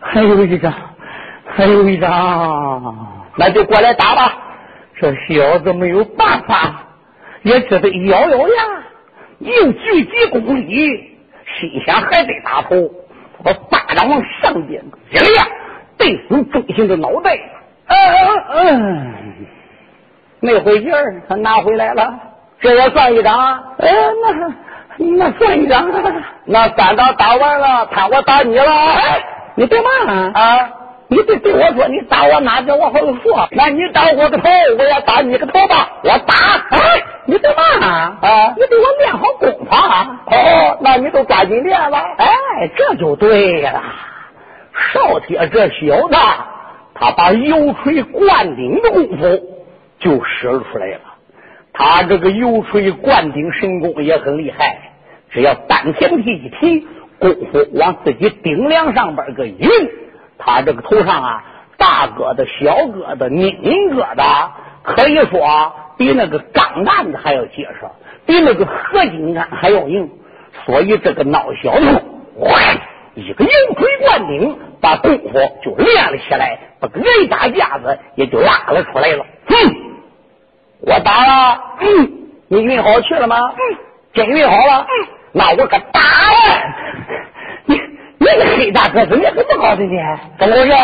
[0.00, 0.72] 还有一掌。
[1.48, 4.32] 还有一张，那就过来打吧。
[5.00, 6.84] 这小子没有办法，
[7.42, 8.54] 也只得咬咬牙，
[9.38, 11.16] 又聚集功力，
[11.58, 12.76] 心想还得打头。
[13.42, 15.46] 我巴掌往上边一亮，
[15.96, 17.38] 对准中心的脑袋。
[17.86, 19.14] 嗯嗯嗯，
[20.40, 22.14] 没回劲儿，他拿回来了。
[22.60, 23.38] 这也算一张？
[23.78, 23.90] 哎，
[24.96, 25.90] 那那算一张。
[26.44, 28.64] 那三张打完了，看我打你了。
[28.64, 29.22] 哎
[29.58, 30.32] 你干嘛啊？
[30.34, 30.70] 啊
[31.08, 33.48] 你得对我说，你打我哪点，我好说。
[33.52, 35.88] 那你打我个头，我也打你个头吧。
[36.02, 36.34] 我打，
[36.70, 38.18] 哎，你干嘛啊？
[38.20, 40.06] 啊你给我练好功法。
[40.26, 41.98] 哦，那你都抓紧练了。
[42.18, 42.26] 哎，
[42.76, 43.82] 这就对了。
[44.92, 46.16] 少铁这小子，
[46.94, 49.40] 他把油锤灌顶的功夫
[49.98, 51.00] 就使出来了。
[51.72, 54.92] 他这个油锤灌顶神功也很厉害，
[55.30, 56.86] 只要单前提一提，
[57.18, 59.68] 功夫往自己顶梁上边个一
[60.38, 61.44] 他这个头上啊，
[61.76, 64.50] 大疙瘩、小疙瘩、拧疙瘩，
[64.82, 67.80] 可以说比那个钢蛋子还要结实，
[68.24, 70.10] 比那个合金杆还要硬。
[70.64, 72.02] 所以这个闹小子，
[73.14, 75.32] 一个油锤灌顶，把功夫
[75.62, 79.26] 就练了起来，把个雷打架子也就拉了出来了。
[79.46, 79.54] 哼，
[80.80, 82.12] 我打了，嗯，
[82.48, 83.36] 你运好去了吗？
[83.54, 83.78] 嗯，
[84.12, 84.86] 真运好了。
[84.88, 86.62] 嗯，那我可打了。
[87.64, 87.80] 你
[88.18, 90.18] 你个黑大个子，你怎么搞的呢？
[90.38, 90.76] 怎么回事？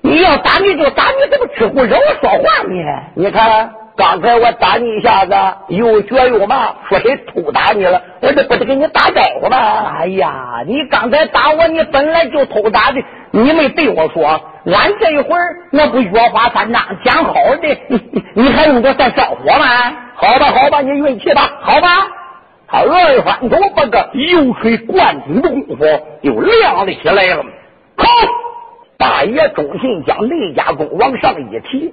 [0.00, 3.02] 你要打你就打，你怎么吃苦惹我说话呢？
[3.14, 5.32] 你看刚才我打你一下子，
[5.68, 8.02] 又脚又麻，说谁偷打你了？
[8.20, 9.56] 我这不是给你打招呼吗？
[10.00, 17.78] 哎呀，你刚才打我，你本来就偷打的，你没对我说，俺这一会儿那不月花三章讲好的，
[18.34, 19.66] 你还用得再招呼吗？
[20.16, 21.88] 好吧，好吧，你运气吧，好吧。
[22.66, 25.84] 他二翻头，把个油水灌顶的功夫
[26.22, 27.44] 又亮了起来了。
[27.96, 28.06] 好！
[28.96, 31.92] 大爷忠信将雷家公往上一提，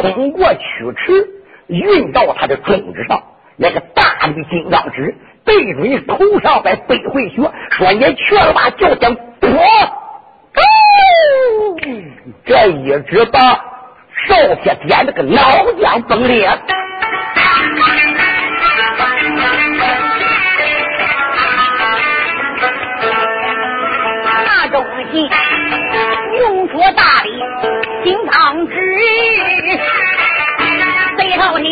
[0.00, 0.60] 通过曲
[0.96, 1.28] 池
[1.66, 3.22] 运到他的种子上，
[3.56, 5.14] 那个大的金刚指
[5.44, 9.50] 对准头上再背回穴，说：“你去了吧，就想破。”
[12.44, 15.40] 这一指把少天点的个脑
[15.80, 16.48] 浆崩裂。
[28.92, 29.00] 刚指，
[31.16, 31.64] 贼头铁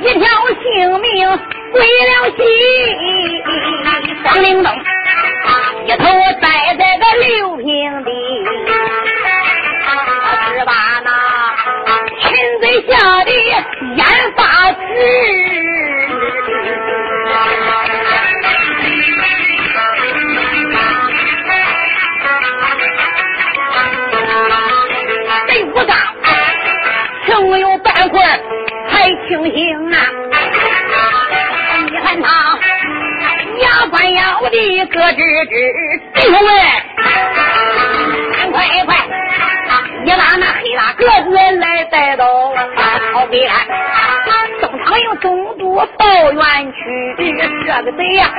[0.00, 0.24] 一条
[0.62, 0.64] 性
[1.00, 1.08] 命
[1.70, 2.40] 归了西，
[4.22, 4.74] 光灵灯
[5.86, 6.04] 一头
[6.40, 6.44] 栽
[6.78, 7.64] 在个六平
[8.04, 8.10] 地，
[10.56, 10.72] 只把
[11.04, 11.08] 那
[12.20, 12.22] 擒
[12.60, 12.90] 贼下
[13.24, 13.30] 的
[13.96, 14.02] 眼
[14.34, 14.40] 发
[14.72, 14.80] 直。
[27.52, 28.22] 剩有半块
[28.88, 29.96] 还清醒啊！
[31.84, 32.58] 你看他
[33.60, 35.52] 牙关咬的咯吱吱，
[36.14, 36.48] 弟兄们，
[38.52, 38.90] 快快，
[40.02, 42.24] 你把那黑大个子来带到
[43.12, 43.60] 草地岸，
[44.62, 46.78] 东厂营总督报冤屈，
[47.18, 47.22] 这
[47.82, 48.32] 个贼呀，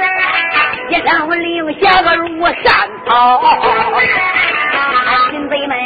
[0.89, 1.09] 一声
[1.41, 2.55] 令下个如山
[3.05, 3.41] 跑，
[5.31, 5.77] 擒贼们。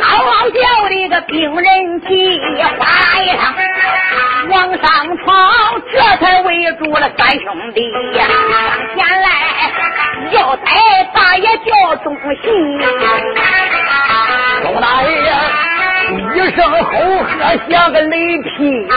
[0.00, 2.40] 嗷嗷叫的个病人急，
[2.78, 2.82] 哗
[3.22, 3.42] 一声
[4.50, 5.28] 往上闯，
[5.92, 8.24] 这才围住了三兄弟呀！
[8.96, 9.28] 上前来
[10.32, 10.68] 要逮
[11.14, 12.78] 大爷叫忠信，
[14.62, 15.08] 钟大爷
[16.34, 17.28] 一声吼喝
[17.68, 18.88] 像个雷劈，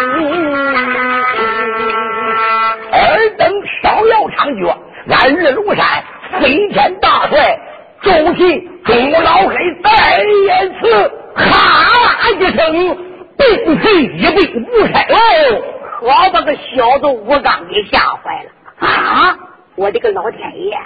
[2.91, 2.97] 二
[3.43, 4.77] 等稍要长脚，
[5.09, 6.01] 俺日庐山
[6.39, 7.59] 飞天大帅
[8.01, 8.69] 周琦。
[8.85, 12.97] 钟老黑再一次哈啦一声，
[13.37, 15.61] 并非一被不开哦，
[15.99, 19.37] 可把个小子吴刚给吓坏了啊！
[19.75, 20.77] 我的个老天爷，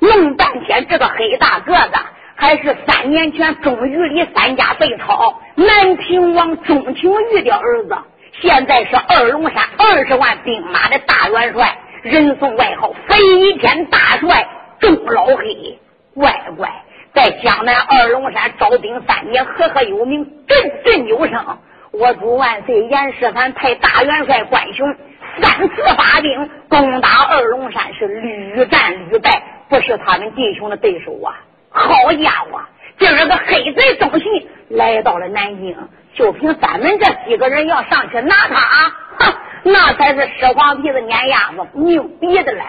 [0.00, 1.98] 弄半天这个黑大个子
[2.36, 7.96] 还是三年前钟于里三家被抄南平王钟情玉的儿子，
[8.42, 14.46] 现在是二龙山二十万兵马的大元帅，人送外号飞天大帅
[14.80, 15.78] 钟老黑，
[16.14, 16.70] 乖乖。
[17.12, 21.58] 在江南二龙山招兵三年，赫赫有名，振振有声。
[21.90, 24.94] 我主万岁严世蕃派大元帅关雄
[25.42, 31.34] 三次发兵攻打二龙山，是屡战屡败，不是他们弟兄的对手啊！
[31.68, 32.60] 好家伙，
[32.98, 35.76] 今儿个黑贼东西来到了南京，
[36.14, 42.62] 就凭咱们这几个人要上去拿他啊，哼，那才是湿黄皮子碾鸭子，牛逼的嘞！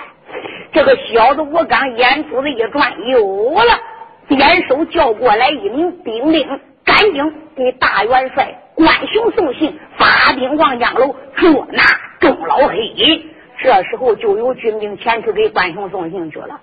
[0.73, 3.79] 这个小子吴刚眼珠子一转，有了。
[4.27, 6.47] 点手叫过来一名兵令，
[6.85, 11.83] 赶紧给大元帅关雄送信，发兵望江楼捉拿
[12.19, 13.25] 钟老黑。
[13.61, 16.61] 这时候就有军兵前去给关雄送信去了。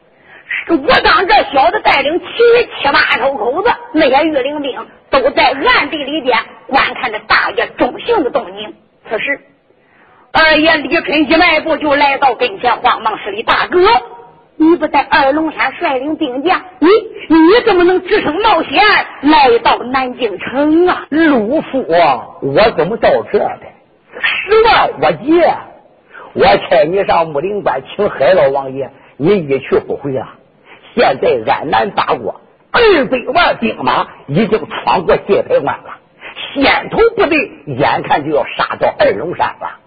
[0.69, 2.27] 我刚这小子带领七
[2.81, 8.75] 七八头口子，那些御林兵都在暗地里边观看着大爷中行的动静。
[9.11, 9.41] 此时，
[10.33, 13.81] 二爷李春一迈步就来到跟前，慌忙施礼：“大哥。”
[14.61, 16.89] 你不在二龙山率领兵将，你
[17.29, 18.83] 你怎么能只身冒险
[19.23, 21.07] 来到南京城啊？
[21.11, 23.61] 陆父，我怎么到这的？
[24.21, 25.41] 十万火急，
[26.33, 30.27] 我差你上木林关请海老王爷，你一去不回了。
[30.97, 32.41] 现在安南八国
[32.73, 36.01] 二百万兵马已经闯过界牌关了，
[36.53, 39.79] 先头部队眼看就要杀到二龙山了。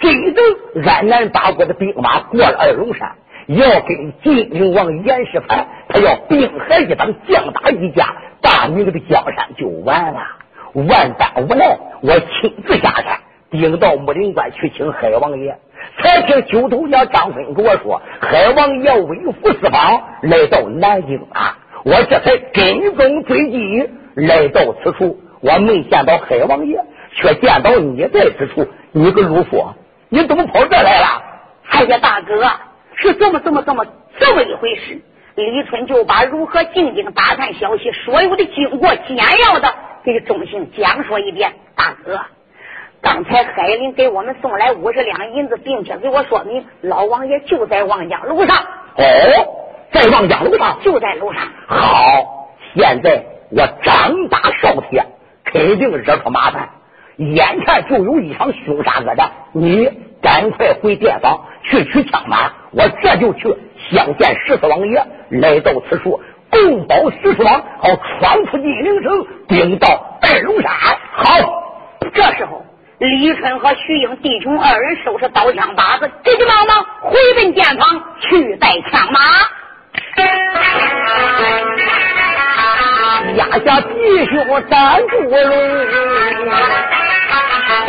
[0.00, 3.12] 真等安南八国的兵马过了二龙山。
[3.46, 10.20] 要跟金陵王严世蕃，他要兵海一党，将打一家，大明的江山就完了。
[10.72, 13.18] 万般无奈，我亲自下山，
[13.50, 15.58] 顶到木林关去请海王爷。
[15.98, 25.18] 才听九头鸟张飞跟我说，海王爷微服私访来到南京啊，我这才跟踪追击来到此处。
[25.40, 26.84] 我没见到海王爷，
[27.16, 28.68] 却见到你在此处。
[28.92, 29.74] 你个鲁夫，
[30.10, 31.22] 你怎么跑这来了？
[31.70, 32.46] 哎呀，大哥。
[33.02, 33.86] 是这么这么这么
[34.18, 35.00] 这么一回事，
[35.34, 41.50] 李春就把如何进京打探消息所有的经过简要的给钟信讲说一遍。
[41.74, 42.20] 大哥，
[43.00, 48.54] 刚才海林给我们送来五十两银子，并且给我说明老王爷就在望江楼上。
[48.58, 49.02] 哦，
[49.92, 51.48] 在望江楼上，就在楼上。
[51.68, 55.06] 好，现在我张大少天
[55.44, 56.68] 肯定惹出麻烦，
[57.20, 59.90] 眼看就有一场凶杀恶战，你
[60.22, 61.46] 赶快回店房。
[61.62, 63.54] 去取枪马，我这就去
[63.90, 65.06] 相见十四王爷。
[65.28, 66.18] 来到此处，
[66.48, 70.72] 共保十四王，好闯出金陵城，兵到二龙山。
[71.12, 71.34] 好，
[72.14, 72.64] 这时候
[72.98, 79.20] 李春和徐英弟兄二人收拾刀枪把子，急急忙忙回奔店房去带枪马。
[83.36, 85.36] 压下弟兄站住了，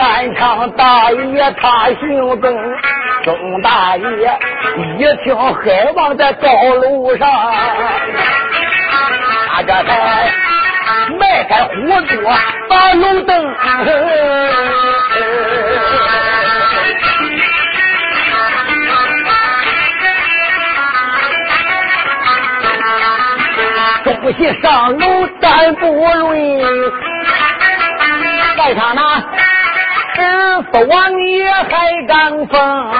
[0.02, 2.52] 单枪大爷他行动，
[3.24, 4.39] 钟大爷
[4.97, 7.30] 一听海王在高楼上，
[9.54, 10.34] 他这才
[11.20, 12.34] 迈开虎桌
[12.68, 13.56] 把龙灯。
[24.22, 26.91] 不信上楼单不论，
[28.56, 29.24] 在他那
[30.22, 30.28] 十
[30.72, 32.92] 四王爷还敢封。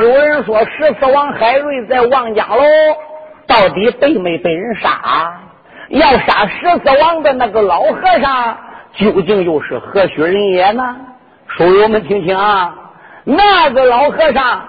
[0.00, 2.62] 有人说十四王海瑞在王家楼，
[3.46, 5.34] 到底被没被人杀？
[5.90, 8.56] 要杀十四王的那个老和尚，
[8.94, 10.96] 究竟又是何许人也呢？
[11.46, 12.74] 书友们听听啊，
[13.24, 14.62] 那个老和尚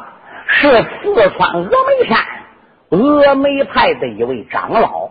[0.47, 2.19] 是四川峨眉山。
[2.89, 5.09] 峨眉派的一位长老，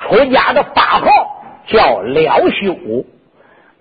[0.00, 1.06] 出家的法号
[1.66, 2.74] 叫廖修，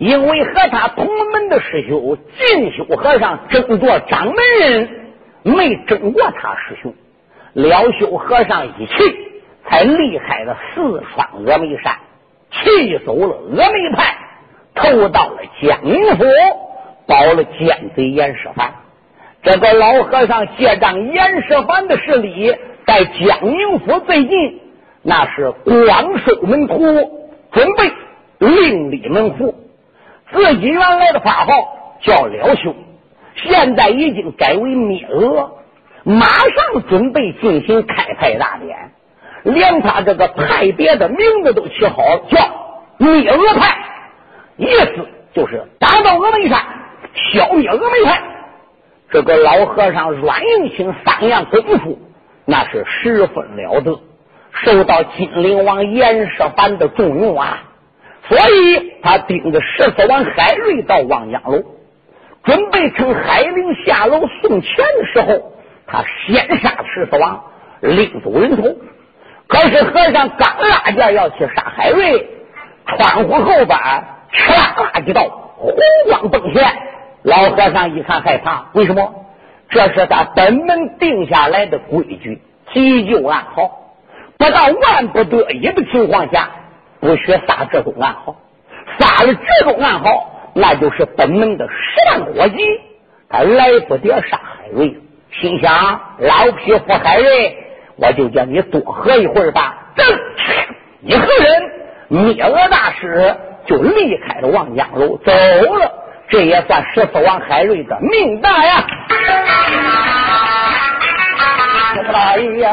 [0.01, 4.89] 因为和他同门的师兄进修和尚争夺掌门人，
[5.43, 6.91] 没争过他师兄。
[7.53, 8.93] 了修和尚一气，
[9.63, 11.93] 才离开了四川峨眉山，
[12.49, 14.17] 气走了峨眉派，
[14.73, 16.25] 投到了江宁府，
[17.05, 18.71] 保了奸贼严世蕃。
[19.43, 22.55] 这个老和尚借仗严世蕃的势力。
[22.87, 24.59] 在江宁府最近，
[25.03, 26.79] 那是光收门徒，
[27.51, 27.93] 准备
[28.39, 29.53] 另立门户。
[30.31, 31.53] 自己原来的法号
[32.01, 32.73] 叫了修，
[33.35, 35.51] 现在已经改为灭额，
[36.03, 38.91] 马上准备进行开派大典，
[39.43, 42.39] 连他这个派别的名字都起好了，叫
[42.97, 43.77] 灭额派，
[44.57, 46.61] 意思就是打到峨眉山，
[47.33, 48.21] 消灭峨眉派。
[49.09, 51.99] 这个老和尚软硬性三样功夫。
[52.43, 53.99] 那是十分了得，
[54.51, 57.63] 受到金陵王严世蕃的重用啊，
[58.27, 61.63] 所以他盯着十四王海瑞到望江楼，
[62.43, 65.53] 准备趁海陵下楼送钱的时候，
[65.87, 67.43] 他先杀十四王，
[67.81, 68.75] 另走人头。
[69.47, 72.27] 可是和尚刚拉架要去杀海瑞，
[72.85, 75.23] 窗户后边哧啦啦几道
[75.57, 75.75] 红
[76.07, 76.71] 光迸现，
[77.23, 79.25] 老和尚一看害怕，为什么？
[79.69, 82.41] 这是他本门定下来的规矩，
[82.73, 83.93] 急救暗号，
[84.37, 86.49] 不到万不得已的情况下，
[87.01, 88.37] 不许撒这种暗号。
[88.97, 92.63] 撒了这种暗号，那就是本门的十万火急。
[93.29, 94.97] 他来不得杀海瑞，
[95.31, 97.57] 心想老匹夫海瑞，
[97.95, 99.93] 我就叫你多喝一会儿吧。
[99.95, 100.03] 这
[101.01, 101.71] 一个人
[102.09, 103.35] 灭了大师，
[103.65, 105.91] 就离开了望江楼，走了。
[106.27, 108.85] 这也算十四王海瑞的命大呀！
[112.11, 112.69] 这大爷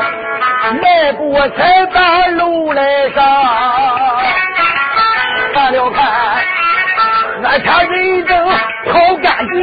[0.82, 3.24] 迈步才把路来上，
[5.55, 6.05] 看了看，
[7.45, 9.55] 喝茶人正好干净。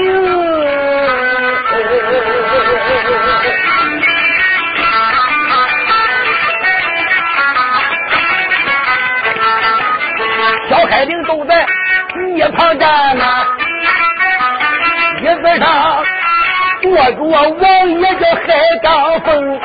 [10.70, 11.68] 小海灵都在
[12.34, 13.46] 一旁站呐。
[13.46, 13.55] 椅
[16.96, 17.36] 坐着王
[17.90, 18.48] 爷叫海
[18.82, 19.60] 刚峰，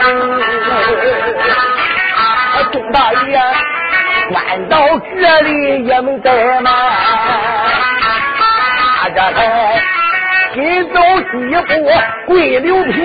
[2.72, 3.40] 钟大爷
[4.32, 6.74] 关到这里也没怠慢，
[9.00, 9.80] 他这才
[10.54, 10.98] 紧走
[11.30, 11.36] 几
[11.68, 11.70] 步
[12.26, 12.98] 跪刘平，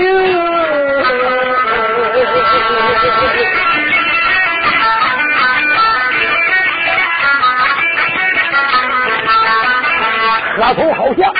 [10.57, 11.32] 额头好像。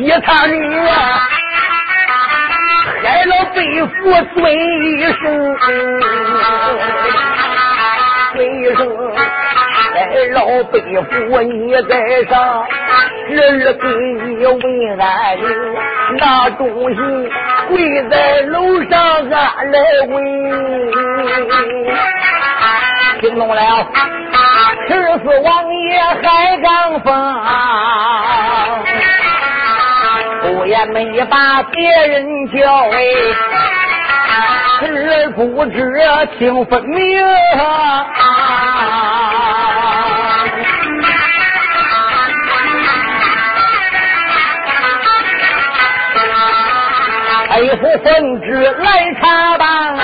[0.00, 0.54] 一看你
[3.02, 3.92] 呀，害了背负
[4.34, 5.56] 尊一声，
[8.34, 8.80] 尊一声，
[9.94, 9.96] 害
[10.32, 11.50] 了背负你
[11.88, 11.92] 在
[12.30, 12.32] 上，
[13.28, 13.82] 侄儿给
[14.24, 14.56] 你问
[15.00, 15.02] 安
[15.38, 15.42] 宁，
[16.18, 16.60] 那东
[16.94, 16.96] 西
[17.68, 18.94] 跪在楼上
[19.30, 19.76] 俺来
[20.08, 20.12] 问，
[23.20, 23.60] 听懂了？
[24.88, 26.66] 十四王爷海刚
[27.00, 27.08] 峰。
[30.68, 32.60] 也没把别人叫
[32.90, 33.00] 哎，
[34.80, 35.80] 知不知
[36.38, 37.24] 听分明？
[47.50, 48.46] 佩服分支
[48.78, 48.86] 来
[49.20, 49.96] 查办，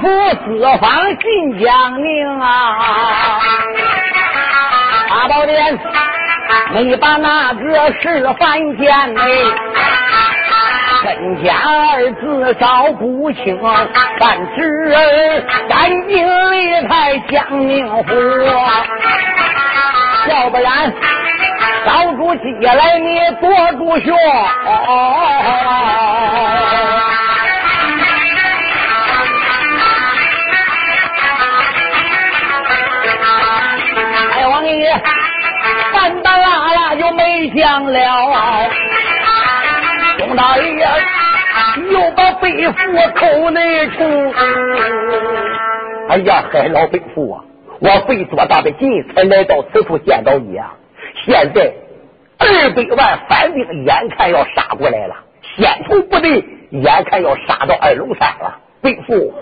[0.00, 0.08] 府
[0.46, 0.46] 四
[0.78, 0.86] 方
[1.18, 1.26] 进
[1.60, 1.66] 江
[2.02, 2.46] 宁啊，
[5.10, 5.78] 八宝殿
[6.72, 9.20] 没把那个事犯见呢。
[11.04, 13.58] 真假二字找不清，
[14.18, 14.58] 但侄
[14.92, 14.98] 儿
[15.68, 16.54] 赶紧离
[16.88, 17.36] 开江
[17.68, 18.10] 宁府，
[20.28, 20.92] 要不然
[21.86, 24.12] 找住鸡来你多住学。
[24.88, 25.46] 哎，
[37.38, 38.70] 拉就没讲了。
[40.18, 40.86] 钟大爷
[41.92, 42.74] 又把背负
[43.14, 44.32] 口内冲。
[46.08, 47.44] 哎呀，海老背负啊！
[47.80, 50.74] 我费多大的劲才来到此处见到你啊！
[51.24, 51.72] 现在
[52.38, 55.14] 二百万反兵眼看要杀过来了，
[55.56, 58.58] 先头部队眼看要杀到二龙山了。
[58.80, 59.34] 背负，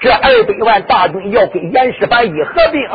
[0.00, 2.86] 这二百万大军要跟严世蕃一合并，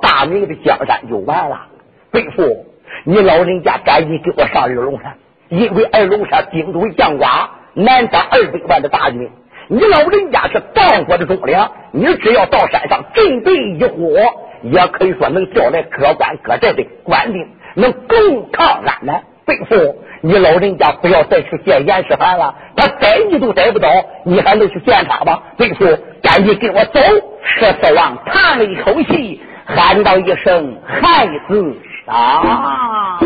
[0.00, 1.66] 大明的江山就完了。
[2.10, 2.66] 背负，
[3.04, 5.14] 你老人家赶紧给我上二龙山。
[5.48, 9.30] 因为二龙山顶住将寡，难挡二百万的大军。
[9.68, 14.18] 你老人家是干活的忠良，你只要到山上阵地一火，
[14.62, 19.22] 也可以说能叫来各官各寨的官兵，能共抗安南。
[19.44, 23.88] 背负你老人家不要再去见严世蕃了，他逮你都逮不到，
[24.24, 25.42] 你还能去见他吗？
[25.58, 25.84] 背负
[26.22, 27.00] 赶紧跟我走。
[27.44, 31.76] 十四王叹了一口气，喊道一声：“孩子
[32.06, 33.18] 啊！”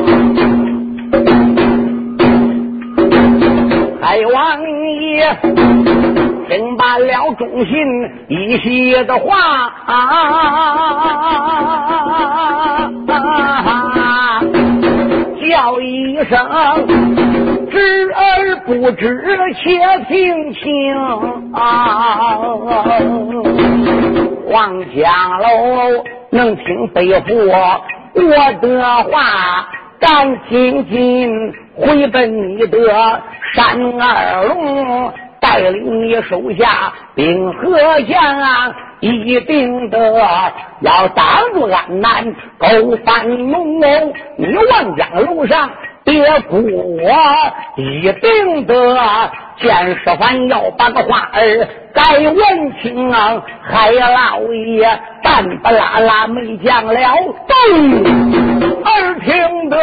[4.00, 4.60] 海王
[5.00, 5.36] 爷
[6.48, 7.74] 听罢了忠心
[8.28, 9.72] 一些的话，
[15.40, 16.38] 叫一声
[17.70, 19.24] 知而不知，
[19.54, 20.62] 且听清。
[24.48, 25.46] 王家楼
[26.30, 27.34] 能听背负
[28.16, 29.68] 我的话。
[29.98, 32.78] 赶紧紧回奔你的
[33.54, 35.10] 山二龙，
[35.40, 39.98] 带领你手下兵和将，一定得
[40.80, 43.80] 要挡住安南勾翻龙。
[44.36, 45.70] 你望江楼上
[46.04, 47.10] 别顾我，
[47.76, 53.12] 一定得见师还要把个话儿改问清。
[53.62, 57.00] 海老爷半不拉拉没讲了，
[57.48, 57.54] 咚！
[58.84, 59.76] 耳听得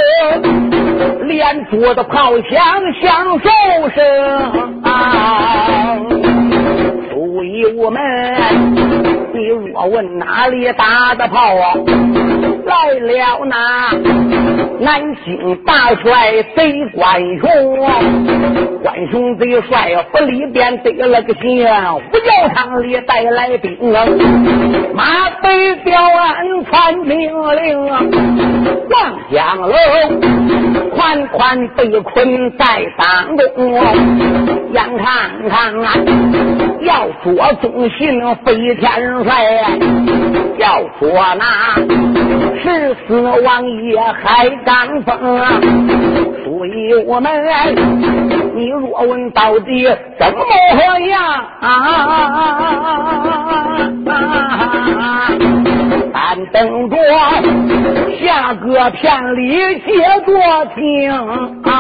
[1.26, 2.60] 连桌的炮响
[3.02, 3.50] 响数
[3.90, 5.98] 声啊！
[7.12, 8.02] 注意我们，
[9.34, 11.74] 你若问哪里打的炮啊？
[12.66, 13.92] 来了那
[14.80, 17.78] 南京大帅贼关雄，
[18.82, 21.68] 关雄贼帅府里边得了个信，五
[22.20, 23.78] 角场里带来兵，
[24.94, 29.76] 马背吊鞍传命令，望江楼
[30.96, 32.66] 款款被困在
[32.98, 33.74] 当中，
[34.72, 35.94] 眼看看啊，
[36.84, 38.92] 要说忠心飞天
[39.24, 39.32] 帅，
[40.58, 41.44] 要说那。
[42.62, 45.12] 十四王爷海刚峰，
[46.44, 47.30] 所以我们，
[48.56, 49.88] 你若问到底
[50.20, 50.40] 怎么
[51.08, 51.46] 样，
[56.14, 56.96] 咱等着
[58.22, 59.92] 下个片里接
[60.26, 60.32] 着
[60.76, 61.12] 听
[61.64, 61.72] 啊。